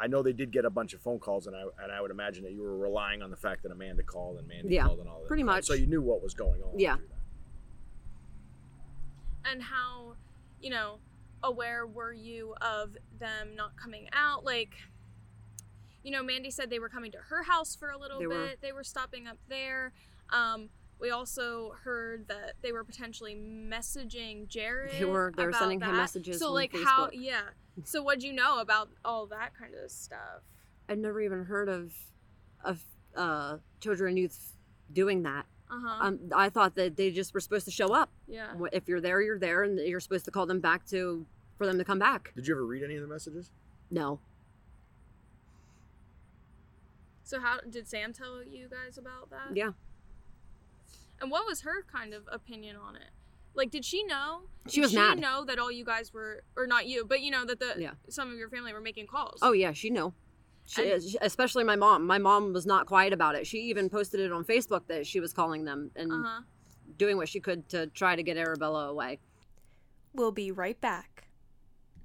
I 0.00 0.06
know 0.06 0.22
they 0.22 0.32
did 0.32 0.50
get 0.52 0.64
a 0.64 0.70
bunch 0.70 0.94
of 0.94 1.00
phone 1.02 1.18
calls, 1.18 1.46
and 1.46 1.54
I 1.54 1.64
and 1.82 1.92
I 1.92 2.00
would 2.00 2.10
imagine 2.10 2.44
that 2.44 2.52
you 2.52 2.62
were 2.62 2.76
relying 2.78 3.20
on 3.20 3.30
the 3.30 3.36
fact 3.36 3.62
that 3.64 3.72
Amanda 3.72 4.02
called 4.02 4.38
and 4.38 4.48
Mandy 4.48 4.74
Yeah, 4.74 4.86
called 4.86 5.00
and 5.00 5.08
all 5.08 5.20
that. 5.20 5.28
pretty 5.28 5.42
much. 5.42 5.66
So 5.66 5.74
you 5.74 5.86
knew 5.86 6.00
what 6.02 6.22
was 6.22 6.34
going 6.34 6.62
on. 6.62 6.78
Yeah. 6.78 6.96
That. 9.42 9.52
And 9.52 9.62
how, 9.62 10.14
you 10.60 10.70
know, 10.70 10.98
aware 11.42 11.86
were 11.86 12.12
you 12.12 12.54
of 12.60 12.96
them 13.18 13.54
not 13.56 13.76
coming 13.76 14.08
out? 14.12 14.44
Like, 14.44 14.74
you 16.02 16.10
know, 16.10 16.22
Mandy 16.22 16.50
said 16.50 16.70
they 16.70 16.78
were 16.78 16.88
coming 16.88 17.12
to 17.12 17.18
her 17.18 17.42
house 17.44 17.76
for 17.76 17.90
a 17.90 17.98
little 17.98 18.18
They 18.18 18.26
bit. 18.26 18.34
were. 18.36 18.50
They 18.60 18.72
were 18.72 18.84
stopping 18.84 19.26
up 19.26 19.38
there. 19.48 19.92
Um, 20.30 20.68
we 21.00 21.10
also 21.10 21.74
heard 21.82 22.28
that 22.28 22.54
they 22.62 22.72
were 22.72 22.84
potentially 22.84 23.34
messaging 23.34 24.46
Jared. 24.48 24.92
They 24.98 25.04
were- 25.04 25.32
they 25.36 25.44
were 25.44 25.52
sending 25.52 25.80
him 25.80 25.96
messages 25.96 26.38
So, 26.38 26.52
like, 26.52 26.72
how? 26.74 27.10
Yeah. 27.12 27.42
So, 27.84 28.02
what'd 28.02 28.22
you 28.22 28.32
know 28.32 28.60
about 28.60 28.90
all 29.04 29.26
that 29.26 29.54
kind 29.54 29.74
of 29.74 29.90
stuff? 29.90 30.42
I'd 30.88 30.98
never 30.98 31.20
even 31.20 31.44
heard 31.44 31.68
of 31.68 31.92
of 32.64 32.84
uh, 33.16 33.58
children 33.80 34.10
and 34.10 34.18
youth 34.18 34.56
doing 34.92 35.22
that. 35.24 35.46
Uh 35.72 35.80
huh. 35.82 36.06
Um, 36.06 36.18
I 36.36 36.50
thought 36.50 36.74
that 36.74 36.96
they 36.96 37.10
just 37.10 37.32
were 37.32 37.40
supposed 37.40 37.64
to 37.64 37.70
show 37.70 37.94
up. 37.94 38.10
yeah. 38.28 38.52
If 38.72 38.86
you're 38.88 39.00
there, 39.00 39.22
you're 39.22 39.38
there, 39.38 39.62
and 39.62 39.78
you're 39.78 40.00
supposed 40.00 40.26
to 40.26 40.30
call 40.30 40.44
them 40.46 40.60
back 40.60 40.84
to 40.90 41.24
for 41.56 41.66
them 41.66 41.78
to 41.78 41.84
come 41.84 41.98
back. 41.98 42.32
Did 42.36 42.46
you 42.46 42.54
ever 42.54 42.64
read 42.66 42.82
any 42.82 42.94
of 42.96 43.02
the 43.02 43.08
messages? 43.08 43.50
No, 43.90 44.18
So, 47.24 47.40
how 47.40 47.60
did 47.60 47.88
Sam 47.88 48.12
tell 48.12 48.42
you 48.42 48.68
guys 48.68 48.98
about 48.98 49.30
that? 49.30 49.54
yeah, 49.56 49.70
And 51.20 51.30
what 51.30 51.46
was 51.46 51.62
her 51.62 51.84
kind 51.90 52.12
of 52.12 52.24
opinion 52.30 52.76
on 52.76 52.96
it? 52.96 53.08
Like, 53.54 53.70
did 53.70 53.84
she 53.84 54.02
know? 54.04 54.42
She 54.68 54.76
Did 54.76 54.82
was 54.82 54.90
she 54.92 54.96
mad. 54.96 55.18
know 55.18 55.44
that 55.44 55.58
all 55.58 55.70
you 55.70 55.84
guys 55.84 56.12
were, 56.12 56.42
or 56.56 56.66
not 56.66 56.86
you, 56.86 57.04
but 57.04 57.20
you 57.20 57.30
know 57.30 57.44
that 57.44 57.58
the 57.60 57.74
Yeah. 57.78 57.92
some 58.08 58.30
of 58.32 58.38
your 58.38 58.48
family 58.50 58.72
were 58.72 58.80
making 58.80 59.06
calls. 59.06 59.38
Oh 59.42 59.52
yeah, 59.52 59.72
she 59.72 59.88
knew. 59.90 60.12
She, 60.74 61.16
especially 61.20 61.64
my 61.64 61.76
mom. 61.76 62.06
My 62.06 62.18
mom 62.18 62.52
was 62.52 62.64
not 62.66 62.86
quiet 62.86 63.12
about 63.12 63.34
it. 63.34 63.46
She 63.46 63.58
even 63.58 63.88
posted 63.90 64.20
it 64.20 64.32
on 64.32 64.44
Facebook 64.44 64.86
that 64.88 65.06
she 65.06 65.20
was 65.20 65.32
calling 65.32 65.64
them 65.64 65.90
and 65.96 66.10
Uh 66.12 66.22
huh. 66.24 66.40
doing 66.96 67.16
what 67.16 67.28
she 67.28 67.40
could 67.40 67.68
to 67.70 67.86
try 67.88 68.16
to 68.16 68.22
get 68.22 68.36
Arabella 68.36 68.88
away. 68.88 69.18
We'll 70.14 70.32
be 70.32 70.50
right 70.50 70.80
back. 70.80 71.11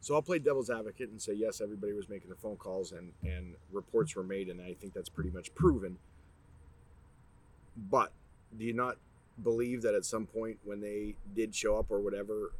So 0.00 0.14
I'll 0.14 0.22
play 0.22 0.38
devil's 0.38 0.70
advocate 0.70 1.10
and 1.10 1.20
say 1.20 1.32
yes, 1.32 1.60
everybody 1.60 1.92
was 1.92 2.08
making 2.08 2.30
the 2.30 2.36
phone 2.36 2.56
calls 2.56 2.92
and 2.92 3.12
and 3.24 3.54
reports 3.72 4.14
were 4.16 4.22
made, 4.22 4.48
and 4.48 4.60
I 4.60 4.74
think 4.74 4.92
that's 4.94 5.08
pretty 5.08 5.30
much 5.30 5.54
proven. 5.54 5.98
But 7.76 8.12
do 8.56 8.64
you 8.64 8.72
not 8.72 8.96
believe 9.42 9.82
that 9.82 9.94
at 9.94 10.04
some 10.04 10.26
point 10.26 10.58
when 10.64 10.80
they 10.80 11.14
did 11.34 11.54
show 11.54 11.76
up 11.78 11.90
or 11.90 12.00
whatever 12.00 12.52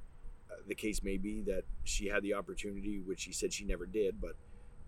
uh, 0.50 0.54
the 0.66 0.74
case 0.74 1.02
may 1.02 1.16
be, 1.16 1.42
that 1.42 1.64
she 1.84 2.06
had 2.06 2.22
the 2.22 2.34
opportunity, 2.34 3.00
which 3.00 3.20
she 3.20 3.32
said 3.32 3.52
she 3.52 3.64
never 3.64 3.84
did, 3.86 4.20
but 4.20 4.34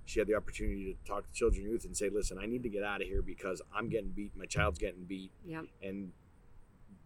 she 0.07 0.19
had 0.19 0.27
the 0.27 0.35
opportunity 0.35 0.97
to 1.03 1.09
talk 1.09 1.27
to 1.27 1.33
children 1.33 1.63
youth 1.65 1.85
and 1.85 1.97
say, 1.97 2.09
"Listen, 2.09 2.39
I 2.39 2.47
need 2.47 2.63
to 2.65 2.69
get 2.69 2.83
out 2.83 3.01
of 3.01 3.07
here 3.09 3.23
because 3.23 3.63
I'm 3.75 3.89
getting 3.89 4.11
beat, 4.11 4.33
my 4.37 4.47
child's 4.47 4.79
getting 4.79 5.05
beat," 5.05 5.31
Yep. 5.47 5.65
and 5.83 6.13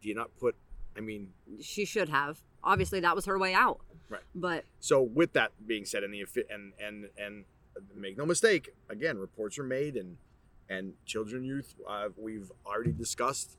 do 0.01 0.09
you 0.09 0.15
not 0.15 0.31
put? 0.39 0.55
I 0.97 1.01
mean, 1.01 1.33
She 1.61 1.85
should 1.85 2.09
have. 2.09 2.41
Obviously, 2.65 3.01
that 3.01 3.15
was 3.15 3.27
her 3.27 3.39
way 3.39 3.55
out. 3.55 3.81
Right. 4.09 4.23
But 4.35 4.65
So 4.81 5.01
with 5.03 5.33
that 5.35 5.53
being 5.67 5.85
said, 5.85 6.03
and 6.05 6.13
the 6.13 6.25
and 6.51 6.73
and 6.79 7.09
and 7.19 7.45
make 7.95 8.17
no 8.19 8.27
mistake, 8.27 8.71
again, 8.89 9.19
reports 9.19 9.59
are 9.59 9.65
made, 9.65 9.97
and 9.97 10.17
and 10.69 10.95
children, 11.05 11.45
youth, 11.45 11.75
uh, 11.89 12.09
we've 12.17 12.51
already 12.67 12.93
discussed 12.93 13.57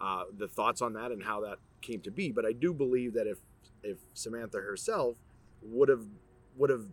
uh, 0.00 0.24
the 0.36 0.48
thoughts 0.48 0.80
on 0.82 0.92
that 0.94 1.12
and 1.12 1.22
how 1.24 1.40
that 1.40 1.58
came 1.82 2.00
to 2.00 2.10
be. 2.10 2.32
But 2.32 2.44
I 2.46 2.52
do 2.52 2.72
believe 2.72 3.14
that 3.14 3.26
if 3.26 3.38
if 3.82 3.98
Samantha 4.14 4.58
herself 4.58 5.16
would 5.62 5.88
have 5.88 6.06
would 6.56 6.70
have 6.70 6.86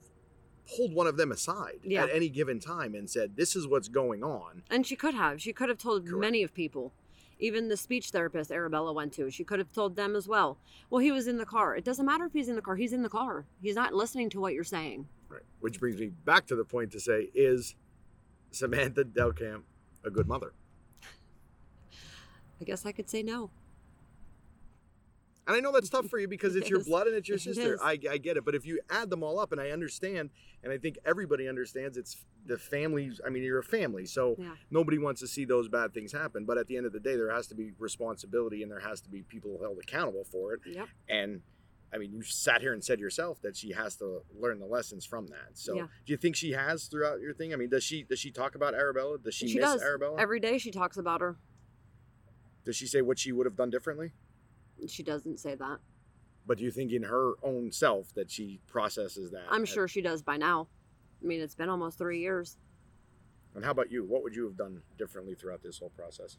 pulled 0.75 0.93
one 0.93 1.07
of 1.07 1.17
them 1.17 1.31
aside 1.31 1.79
Yeah. 1.83 2.03
at 2.03 2.09
any 2.11 2.29
given 2.29 2.59
time 2.59 2.95
and 2.95 3.09
said, 3.09 3.35
"This 3.35 3.55
is 3.55 3.67
what's 3.67 3.89
going 3.89 4.23
on," 4.23 4.63
and 4.69 4.85
she 4.87 4.95
could 4.95 5.13
have. 5.13 5.41
She 5.41 5.53
could 5.53 5.69
have 5.69 5.77
told 5.77 6.05
Correct. 6.05 6.19
many 6.19 6.43
of 6.43 6.53
people. 6.53 6.93
Even 7.41 7.67
the 7.69 7.75
speech 7.75 8.11
therapist 8.11 8.51
Arabella 8.51 8.93
went 8.93 9.11
to, 9.13 9.29
she 9.31 9.43
could 9.43 9.57
have 9.57 9.71
told 9.73 9.95
them 9.95 10.15
as 10.15 10.27
well. 10.27 10.59
Well, 10.91 10.99
he 10.99 11.11
was 11.11 11.27
in 11.27 11.37
the 11.37 11.45
car. 11.45 11.75
It 11.75 11.83
doesn't 11.83 12.05
matter 12.05 12.25
if 12.25 12.33
he's 12.33 12.47
in 12.47 12.55
the 12.55 12.61
car. 12.61 12.75
He's 12.75 12.93
in 12.93 13.01
the 13.01 13.09
car. 13.09 13.45
He's 13.61 13.75
not 13.75 13.93
listening 13.93 14.29
to 14.29 14.39
what 14.39 14.53
you're 14.53 14.63
saying. 14.63 15.07
right? 15.27 15.41
Which 15.59 15.79
brings 15.79 15.99
me 15.99 16.07
back 16.23 16.45
to 16.47 16.55
the 16.55 16.63
point 16.63 16.91
to 16.91 16.99
say, 16.99 17.31
is 17.33 17.75
Samantha 18.51 19.03
Delcamp 19.03 19.63
a 20.05 20.11
good 20.11 20.27
mother? 20.27 20.53
I 22.61 22.63
guess 22.63 22.85
I 22.85 22.91
could 22.91 23.09
say 23.09 23.23
no. 23.23 23.49
And 25.47 25.55
I 25.55 25.59
know 25.59 25.71
that's 25.71 25.89
tough 25.89 26.05
for 26.07 26.19
you 26.19 26.27
because 26.27 26.55
it's 26.55 26.69
your 26.69 26.83
blood 26.83 27.07
and 27.07 27.15
it's 27.15 27.27
your 27.27 27.37
it 27.37 27.41
sister. 27.41 27.73
is. 27.73 27.81
I, 27.81 27.97
I 28.09 28.17
get 28.17 28.37
it. 28.37 28.45
But 28.45 28.53
if 28.53 28.65
you 28.65 28.79
add 28.89 29.09
them 29.09 29.23
all 29.23 29.39
up, 29.39 29.51
and 29.51 29.59
I 29.59 29.71
understand, 29.71 30.29
and 30.63 30.71
I 30.71 30.77
think 30.77 30.99
everybody 31.03 31.47
understands, 31.49 31.97
it's 31.97 32.15
the 32.45 32.57
families. 32.59 33.19
I 33.25 33.29
mean, 33.29 33.41
you're 33.43 33.57
a 33.59 33.63
family, 33.63 34.05
so 34.05 34.35
Yeah. 34.37 34.53
nobody 34.69 34.99
wants 34.99 35.19
to 35.21 35.27
see 35.27 35.45
those 35.45 35.67
bad 35.67 35.93
things 35.93 36.11
happen. 36.11 36.45
But 36.45 36.57
at 36.59 36.67
the 36.67 36.77
end 36.77 36.85
of 36.85 36.93
the 36.93 36.99
day, 36.99 37.15
there 37.15 37.31
has 37.31 37.47
to 37.47 37.55
be 37.55 37.71
responsibility 37.79 38.61
and 38.61 38.71
there 38.71 38.79
has 38.81 39.01
to 39.01 39.09
be 39.09 39.23
people 39.23 39.57
held 39.59 39.79
accountable 39.79 40.23
for 40.23 40.53
it. 40.53 40.61
Yep. 40.65 40.87
And 41.09 41.41
I 41.93 41.97
mean, 41.97 42.13
you 42.13 42.21
sat 42.21 42.61
here 42.61 42.71
and 42.71 42.81
said 42.83 42.99
yourself 42.99 43.41
that 43.41 43.57
she 43.57 43.73
has 43.73 43.95
to 43.97 44.21
learn 44.39 44.59
the 44.59 44.65
lessons 44.65 45.05
from 45.05 45.27
that. 45.27 45.49
So, 45.57 45.75
Yeah. 45.75 45.87
do 46.05 46.13
you 46.13 46.17
think 46.17 46.35
she 46.37 46.51
has 46.51 46.85
throughout 46.85 47.19
your 47.19 47.33
thing? 47.33 47.51
I 47.51 47.57
mean, 47.57 47.69
does 47.69 47.83
she 47.83 48.03
does 48.03 48.19
she 48.19 48.31
talk 48.31 48.55
about 48.55 48.73
Arabella? 48.75 49.17
Does 49.17 49.33
she, 49.33 49.47
she 49.49 49.55
miss 49.55 49.65
does. 49.65 49.81
Arabella? 49.81 50.17
Every 50.21 50.39
day 50.39 50.57
she 50.59 50.69
talks 50.71 50.97
about 50.97 51.19
her. 51.19 51.37
does 52.63 52.75
she 52.75 52.85
say 52.85 53.01
what 53.01 53.17
she 53.17 53.31
would 53.31 53.45
have 53.47 53.55
done 53.55 53.71
differently? 53.71 54.13
She 54.87 55.03
doesn't 55.03 55.39
say 55.39 55.55
that. 55.55 55.79
But 56.45 56.57
do 56.57 56.63
you 56.63 56.71
think 56.71 56.91
in 56.91 57.03
her 57.03 57.33
own 57.43 57.71
self 57.71 58.13
that 58.15 58.31
she 58.31 58.59
processes 58.67 59.31
that? 59.31 59.43
I'm 59.49 59.65
sure 59.65 59.87
she 59.87 60.01
does 60.01 60.21
by 60.21 60.37
now. 60.37 60.67
I 61.23 61.27
mean, 61.27 61.39
it's 61.39 61.55
been 61.55 61.69
almost 61.69 61.97
three 61.97 62.19
years. 62.19 62.57
And 63.53 63.63
how 63.63 63.71
about 63.71 63.91
you? 63.91 64.03
What 64.05 64.23
would 64.23 64.35
you 64.35 64.45
have 64.45 64.57
done 64.57 64.81
differently 64.97 65.35
throughout 65.35 65.61
this 65.61 65.77
whole 65.79 65.91
process? 65.91 66.37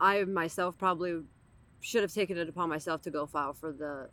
I 0.00 0.24
myself 0.24 0.76
probably 0.78 1.22
should 1.80 2.02
have 2.02 2.12
taken 2.12 2.36
it 2.36 2.48
upon 2.48 2.68
myself 2.68 3.02
to 3.02 3.10
go 3.10 3.26
file 3.26 3.54
for 3.54 3.72
the 3.72 4.08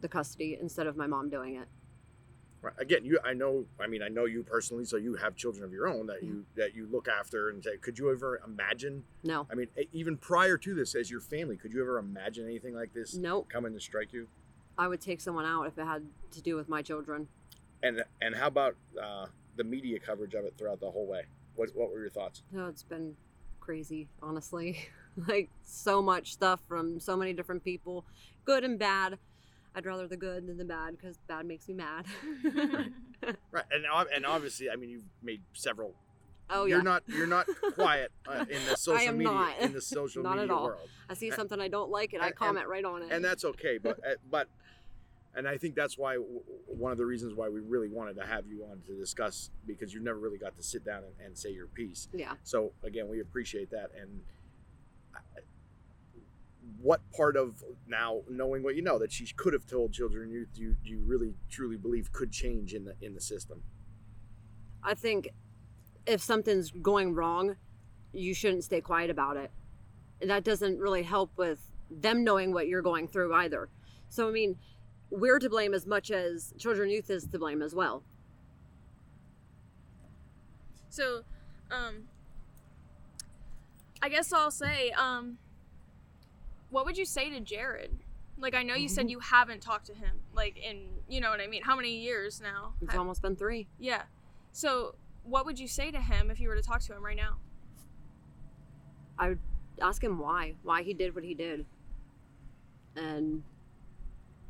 the 0.00 0.08
custody 0.08 0.58
instead 0.60 0.86
of 0.86 0.96
my 0.96 1.06
mom 1.06 1.28
doing 1.28 1.56
it. 1.56 1.68
Right. 2.62 2.74
Again, 2.78 3.04
you 3.04 3.18
I 3.24 3.32
know 3.32 3.64
I 3.80 3.86
mean 3.86 4.02
I 4.02 4.08
know 4.08 4.26
you 4.26 4.42
personally, 4.42 4.84
so 4.84 4.96
you 4.96 5.14
have 5.14 5.34
children 5.34 5.64
of 5.64 5.72
your 5.72 5.88
own 5.88 6.06
that 6.06 6.22
you 6.22 6.44
that 6.56 6.74
you 6.74 6.86
look 6.90 7.08
after 7.08 7.48
and 7.48 7.64
say, 7.64 7.78
could 7.78 7.98
you 7.98 8.10
ever 8.12 8.40
imagine? 8.46 9.04
No. 9.24 9.46
I 9.50 9.54
mean, 9.54 9.68
even 9.92 10.18
prior 10.18 10.58
to 10.58 10.74
this, 10.74 10.94
as 10.94 11.10
your 11.10 11.20
family, 11.20 11.56
could 11.56 11.72
you 11.72 11.80
ever 11.80 11.98
imagine 11.98 12.44
anything 12.44 12.74
like 12.74 12.92
this 12.92 13.14
Nope. 13.14 13.48
coming 13.48 13.72
to 13.72 13.80
strike 13.80 14.12
you? 14.12 14.28
I 14.76 14.88
would 14.88 15.00
take 15.00 15.20
someone 15.20 15.46
out 15.46 15.66
if 15.66 15.78
it 15.78 15.84
had 15.84 16.04
to 16.32 16.42
do 16.42 16.56
with 16.56 16.68
my 16.68 16.82
children. 16.82 17.28
And 17.82 18.02
and 18.20 18.34
how 18.34 18.48
about 18.48 18.76
uh, 19.02 19.26
the 19.56 19.64
media 19.64 19.98
coverage 19.98 20.34
of 20.34 20.44
it 20.44 20.54
throughout 20.58 20.80
the 20.80 20.90
whole 20.90 21.06
way? 21.06 21.22
What 21.54 21.70
what 21.74 21.90
were 21.90 22.00
your 22.00 22.10
thoughts? 22.10 22.42
No, 22.52 22.66
it's 22.66 22.82
been 22.82 23.16
crazy, 23.60 24.08
honestly. 24.22 24.86
like 25.28 25.48
so 25.62 26.02
much 26.02 26.32
stuff 26.32 26.60
from 26.68 27.00
so 27.00 27.16
many 27.16 27.32
different 27.32 27.64
people, 27.64 28.04
good 28.44 28.64
and 28.64 28.78
bad. 28.78 29.18
I'd 29.74 29.86
rather 29.86 30.06
the 30.08 30.16
good 30.16 30.46
than 30.46 30.56
the 30.58 30.64
bad 30.64 30.96
because 30.96 31.16
bad 31.28 31.46
makes 31.46 31.68
me 31.68 31.74
mad. 31.74 32.04
Right, 33.52 33.64
and 33.72 33.84
and 34.14 34.26
obviously, 34.26 34.68
I 34.70 34.76
mean, 34.76 34.90
you've 34.90 35.04
made 35.22 35.42
several. 35.52 35.94
oh 36.50 36.64
yeah, 36.64 36.76
You're 36.76 36.82
not 36.84 37.02
you're 37.06 37.26
not 37.26 37.46
quiet 37.74 38.10
uh, 38.26 38.44
in 38.50 38.58
the 38.68 38.76
social 38.76 39.08
am 39.08 39.18
media 39.18 39.32
not. 39.32 39.58
in 39.60 39.72
the 39.72 39.80
social 39.80 40.22
Not 40.22 40.38
at 40.38 40.50
all. 40.50 40.64
world, 40.64 40.88
I 41.08 41.14
see 41.14 41.30
something 41.30 41.60
I 41.60 41.68
don't 41.68 41.90
like 41.90 42.12
and 42.12 42.22
I 42.22 42.26
and- 42.28 42.36
comment 42.36 42.66
right 42.68 42.84
on 42.84 43.02
it. 43.02 43.12
and 43.12 43.24
that's 43.24 43.44
okay. 43.44 43.78
But 43.78 43.98
uh, 44.06 44.14
but, 44.28 44.48
and 45.36 45.46
I 45.46 45.56
think 45.58 45.76
that's 45.76 45.96
why 45.96 46.14
w- 46.14 46.40
one 46.66 46.90
of 46.90 46.98
the 46.98 47.06
reasons 47.06 47.34
why 47.34 47.48
we 47.48 47.60
really 47.60 47.88
wanted 47.88 48.16
to 48.16 48.26
have 48.26 48.48
you 48.48 48.64
on 48.64 48.80
to 48.88 48.98
discuss 48.98 49.50
because 49.66 49.94
you 49.94 50.00
never 50.00 50.18
really 50.18 50.38
got 50.38 50.56
to 50.56 50.62
sit 50.64 50.84
down 50.84 51.04
and, 51.04 51.12
and 51.24 51.38
say 51.38 51.50
your 51.52 51.68
piece. 51.68 52.08
yeah. 52.12 52.32
So 52.42 52.72
again, 52.82 53.08
we 53.08 53.20
appreciate 53.20 53.70
that. 53.70 53.90
And 54.00 54.22
I- 55.14 55.18
what 56.82 57.00
part 57.12 57.36
of 57.36 57.62
now 57.86 58.22
knowing 58.28 58.62
what 58.62 58.74
you 58.74 58.82
know 58.82 58.98
that 58.98 59.12
she 59.12 59.26
could 59.36 59.52
have 59.52 59.66
told 59.66 59.92
children 59.92 60.24
and 60.24 60.32
youth 60.32 60.48
do 60.54 60.62
you, 60.62 60.76
do 60.82 60.90
you 60.90 61.00
really 61.04 61.34
truly 61.50 61.76
believe 61.76 62.12
could 62.12 62.32
change 62.32 62.72
in 62.72 62.84
the 62.84 62.94
in 63.00 63.14
the 63.14 63.20
system? 63.20 63.62
I 64.82 64.94
think 64.94 65.28
if 66.06 66.22
something's 66.22 66.70
going 66.70 67.14
wrong, 67.14 67.56
you 68.12 68.34
shouldn't 68.34 68.64
stay 68.64 68.80
quiet 68.80 69.10
about 69.10 69.36
it. 69.36 69.50
That 70.22 70.44
doesn't 70.44 70.78
really 70.78 71.02
help 71.02 71.30
with 71.36 71.58
them 71.90 72.24
knowing 72.24 72.52
what 72.52 72.68
you're 72.68 72.82
going 72.82 73.08
through 73.08 73.34
either. 73.34 73.68
So, 74.08 74.28
I 74.28 74.32
mean, 74.32 74.56
we're 75.10 75.38
to 75.38 75.50
blame 75.50 75.74
as 75.74 75.86
much 75.86 76.10
as 76.10 76.54
children 76.58 76.90
youth 76.90 77.10
is 77.10 77.26
to 77.26 77.38
blame 77.38 77.62
as 77.62 77.74
well. 77.74 78.02
So, 80.88 81.22
um, 81.70 82.04
I 84.02 84.08
guess 84.08 84.32
I'll 84.32 84.50
say, 84.50 84.90
um, 84.92 85.38
what 86.70 86.84
would 86.84 86.96
you 86.96 87.04
say 87.04 87.30
to 87.30 87.40
Jared? 87.40 87.90
Like, 88.38 88.54
I 88.54 88.62
know 88.62 88.74
you 88.74 88.88
said 88.88 89.02
mm-hmm. 89.02 89.10
you 89.10 89.20
haven't 89.20 89.60
talked 89.60 89.86
to 89.86 89.94
him, 89.94 90.16
like, 90.34 90.56
in, 90.56 90.86
you 91.08 91.20
know 91.20 91.30
what 91.30 91.40
I 91.40 91.46
mean? 91.46 91.62
How 91.62 91.76
many 91.76 92.00
years 92.00 92.40
now? 92.40 92.72
It's 92.80 92.92
Ha- 92.92 92.98
almost 92.98 93.20
been 93.20 93.36
three. 93.36 93.68
yeah. 93.78 94.02
So, 94.52 94.94
what 95.22 95.44
would 95.46 95.60
you 95.60 95.68
say 95.68 95.90
to 95.90 96.00
him 96.00 96.30
if 96.30 96.40
you 96.40 96.48
were 96.48 96.56
to 96.56 96.62
talk 96.62 96.80
to 96.82 96.94
him 96.94 97.04
right 97.04 97.16
now? 97.16 97.36
I 99.18 99.28
would 99.28 99.38
ask 99.80 100.02
him 100.02 100.18
why, 100.18 100.54
why 100.62 100.82
he 100.82 100.94
did 100.94 101.14
what 101.14 101.22
he 101.22 101.34
did. 101.34 101.66
And 102.96 103.42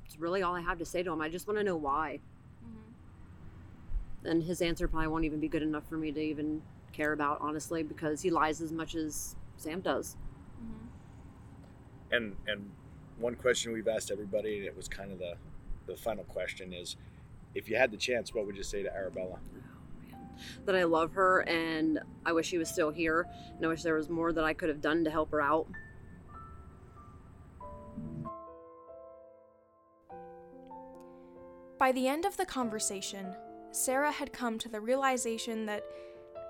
it's 0.06 0.18
really 0.18 0.42
all 0.42 0.54
I 0.54 0.61
have 0.61 0.78
to 0.78 0.85
say 0.85 1.02
to 1.02 1.12
him. 1.12 1.20
I 1.20 1.28
just 1.28 1.46
want 1.46 1.59
to 1.59 1.64
know 1.64 1.76
why. 1.76 2.20
Mm-hmm. 2.64 4.26
And 4.26 4.42
his 4.42 4.62
answer 4.62 4.87
probably 4.88 5.09
won't 5.09 5.24
even 5.24 5.40
be 5.40 5.48
good 5.48 5.62
enough 5.62 5.87
for 5.88 5.96
me 5.96 6.12
to 6.12 6.20
even 6.20 6.62
care 6.92 7.12
about, 7.12 7.38
honestly, 7.40 7.83
because 7.83 8.22
he 8.22 8.30
lies 8.30 8.61
as 8.61 8.72
much 8.72 8.94
as 8.94 9.35
Sam 9.56 9.80
does. 9.80 10.16
And 12.12 12.36
and 12.46 12.70
one 13.18 13.34
question 13.34 13.72
we've 13.72 13.88
asked 13.88 14.10
everybody, 14.10 14.58
and 14.58 14.66
it 14.66 14.76
was 14.76 14.88
kind 14.88 15.12
of 15.12 15.18
the 15.18 15.34
the 15.86 15.96
final 15.96 16.24
question 16.24 16.72
is, 16.72 16.96
if 17.54 17.68
you 17.68 17.76
had 17.76 17.90
the 17.90 17.96
chance, 17.96 18.34
what 18.34 18.46
would 18.46 18.56
you 18.56 18.62
say 18.62 18.82
to 18.82 18.94
Arabella? 18.94 19.38
Oh, 20.12 20.16
that 20.66 20.74
I 20.74 20.84
love 20.84 21.12
her 21.14 21.40
and 21.40 21.98
I 22.24 22.32
wish 22.32 22.46
she 22.46 22.58
was 22.58 22.68
still 22.68 22.90
here. 22.90 23.26
And 23.56 23.64
I 23.64 23.68
wish 23.68 23.82
there 23.82 23.94
was 23.94 24.08
more 24.08 24.32
that 24.32 24.44
I 24.44 24.52
could 24.52 24.68
have 24.68 24.80
done 24.80 25.04
to 25.04 25.10
help 25.10 25.30
her 25.32 25.40
out. 25.40 25.66
By 31.78 31.92
the 31.92 32.08
end 32.08 32.24
of 32.26 32.36
the 32.36 32.44
conversation, 32.44 33.34
Sarah 33.72 34.12
had 34.12 34.32
come 34.32 34.58
to 34.58 34.68
the 34.68 34.80
realization 34.80 35.64
that 35.66 35.82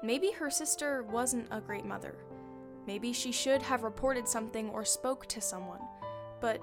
maybe 0.03 0.33
her 0.33 0.51
sister 0.51 1.05
wasn't 1.05 1.47
a 1.51 1.61
great 1.61 1.85
mother. 1.85 2.17
Maybe 2.87 3.13
she 3.13 3.33
should 3.33 3.63
have 3.63 3.83
reported 3.83 4.27
something 4.27 4.71
or 4.71 4.85
spoke 4.85 5.27
to 5.27 5.41
someone. 5.41 5.81
But 6.41 6.61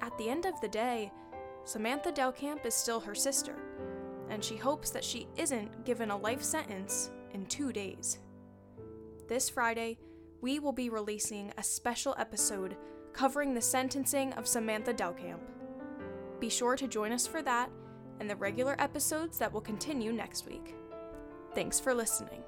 at 0.00 0.16
the 0.18 0.28
end 0.28 0.46
of 0.46 0.60
the 0.60 0.68
day, 0.68 1.12
Samantha 1.64 2.10
Delcamp 2.10 2.64
is 2.64 2.74
still 2.74 3.00
her 3.00 3.14
sister, 3.14 3.56
and 4.30 4.42
she 4.42 4.56
hopes 4.56 4.90
that 4.90 5.04
she 5.04 5.28
isn't 5.36 5.84
given 5.84 6.10
a 6.10 6.16
life 6.16 6.42
sentence 6.42 7.10
in 7.34 7.46
two 7.46 7.72
days. 7.72 8.18
This 9.28 9.50
Friday, 9.50 9.98
we 10.40 10.58
will 10.58 10.72
be 10.72 10.88
releasing 10.88 11.52
a 11.58 11.62
special 11.62 12.14
episode 12.18 12.76
covering 13.12 13.52
the 13.52 13.60
sentencing 13.60 14.32
of 14.34 14.46
Samantha 14.46 14.94
Delcamp. 14.94 15.40
Be 16.40 16.48
sure 16.48 16.76
to 16.76 16.86
join 16.86 17.12
us 17.12 17.26
for 17.26 17.42
that 17.42 17.70
and 18.20 18.30
the 18.30 18.36
regular 18.36 18.76
episodes 18.78 19.38
that 19.38 19.52
will 19.52 19.60
continue 19.60 20.12
next 20.12 20.46
week. 20.46 20.74
Thanks 21.54 21.80
for 21.80 21.94
listening. 21.94 22.42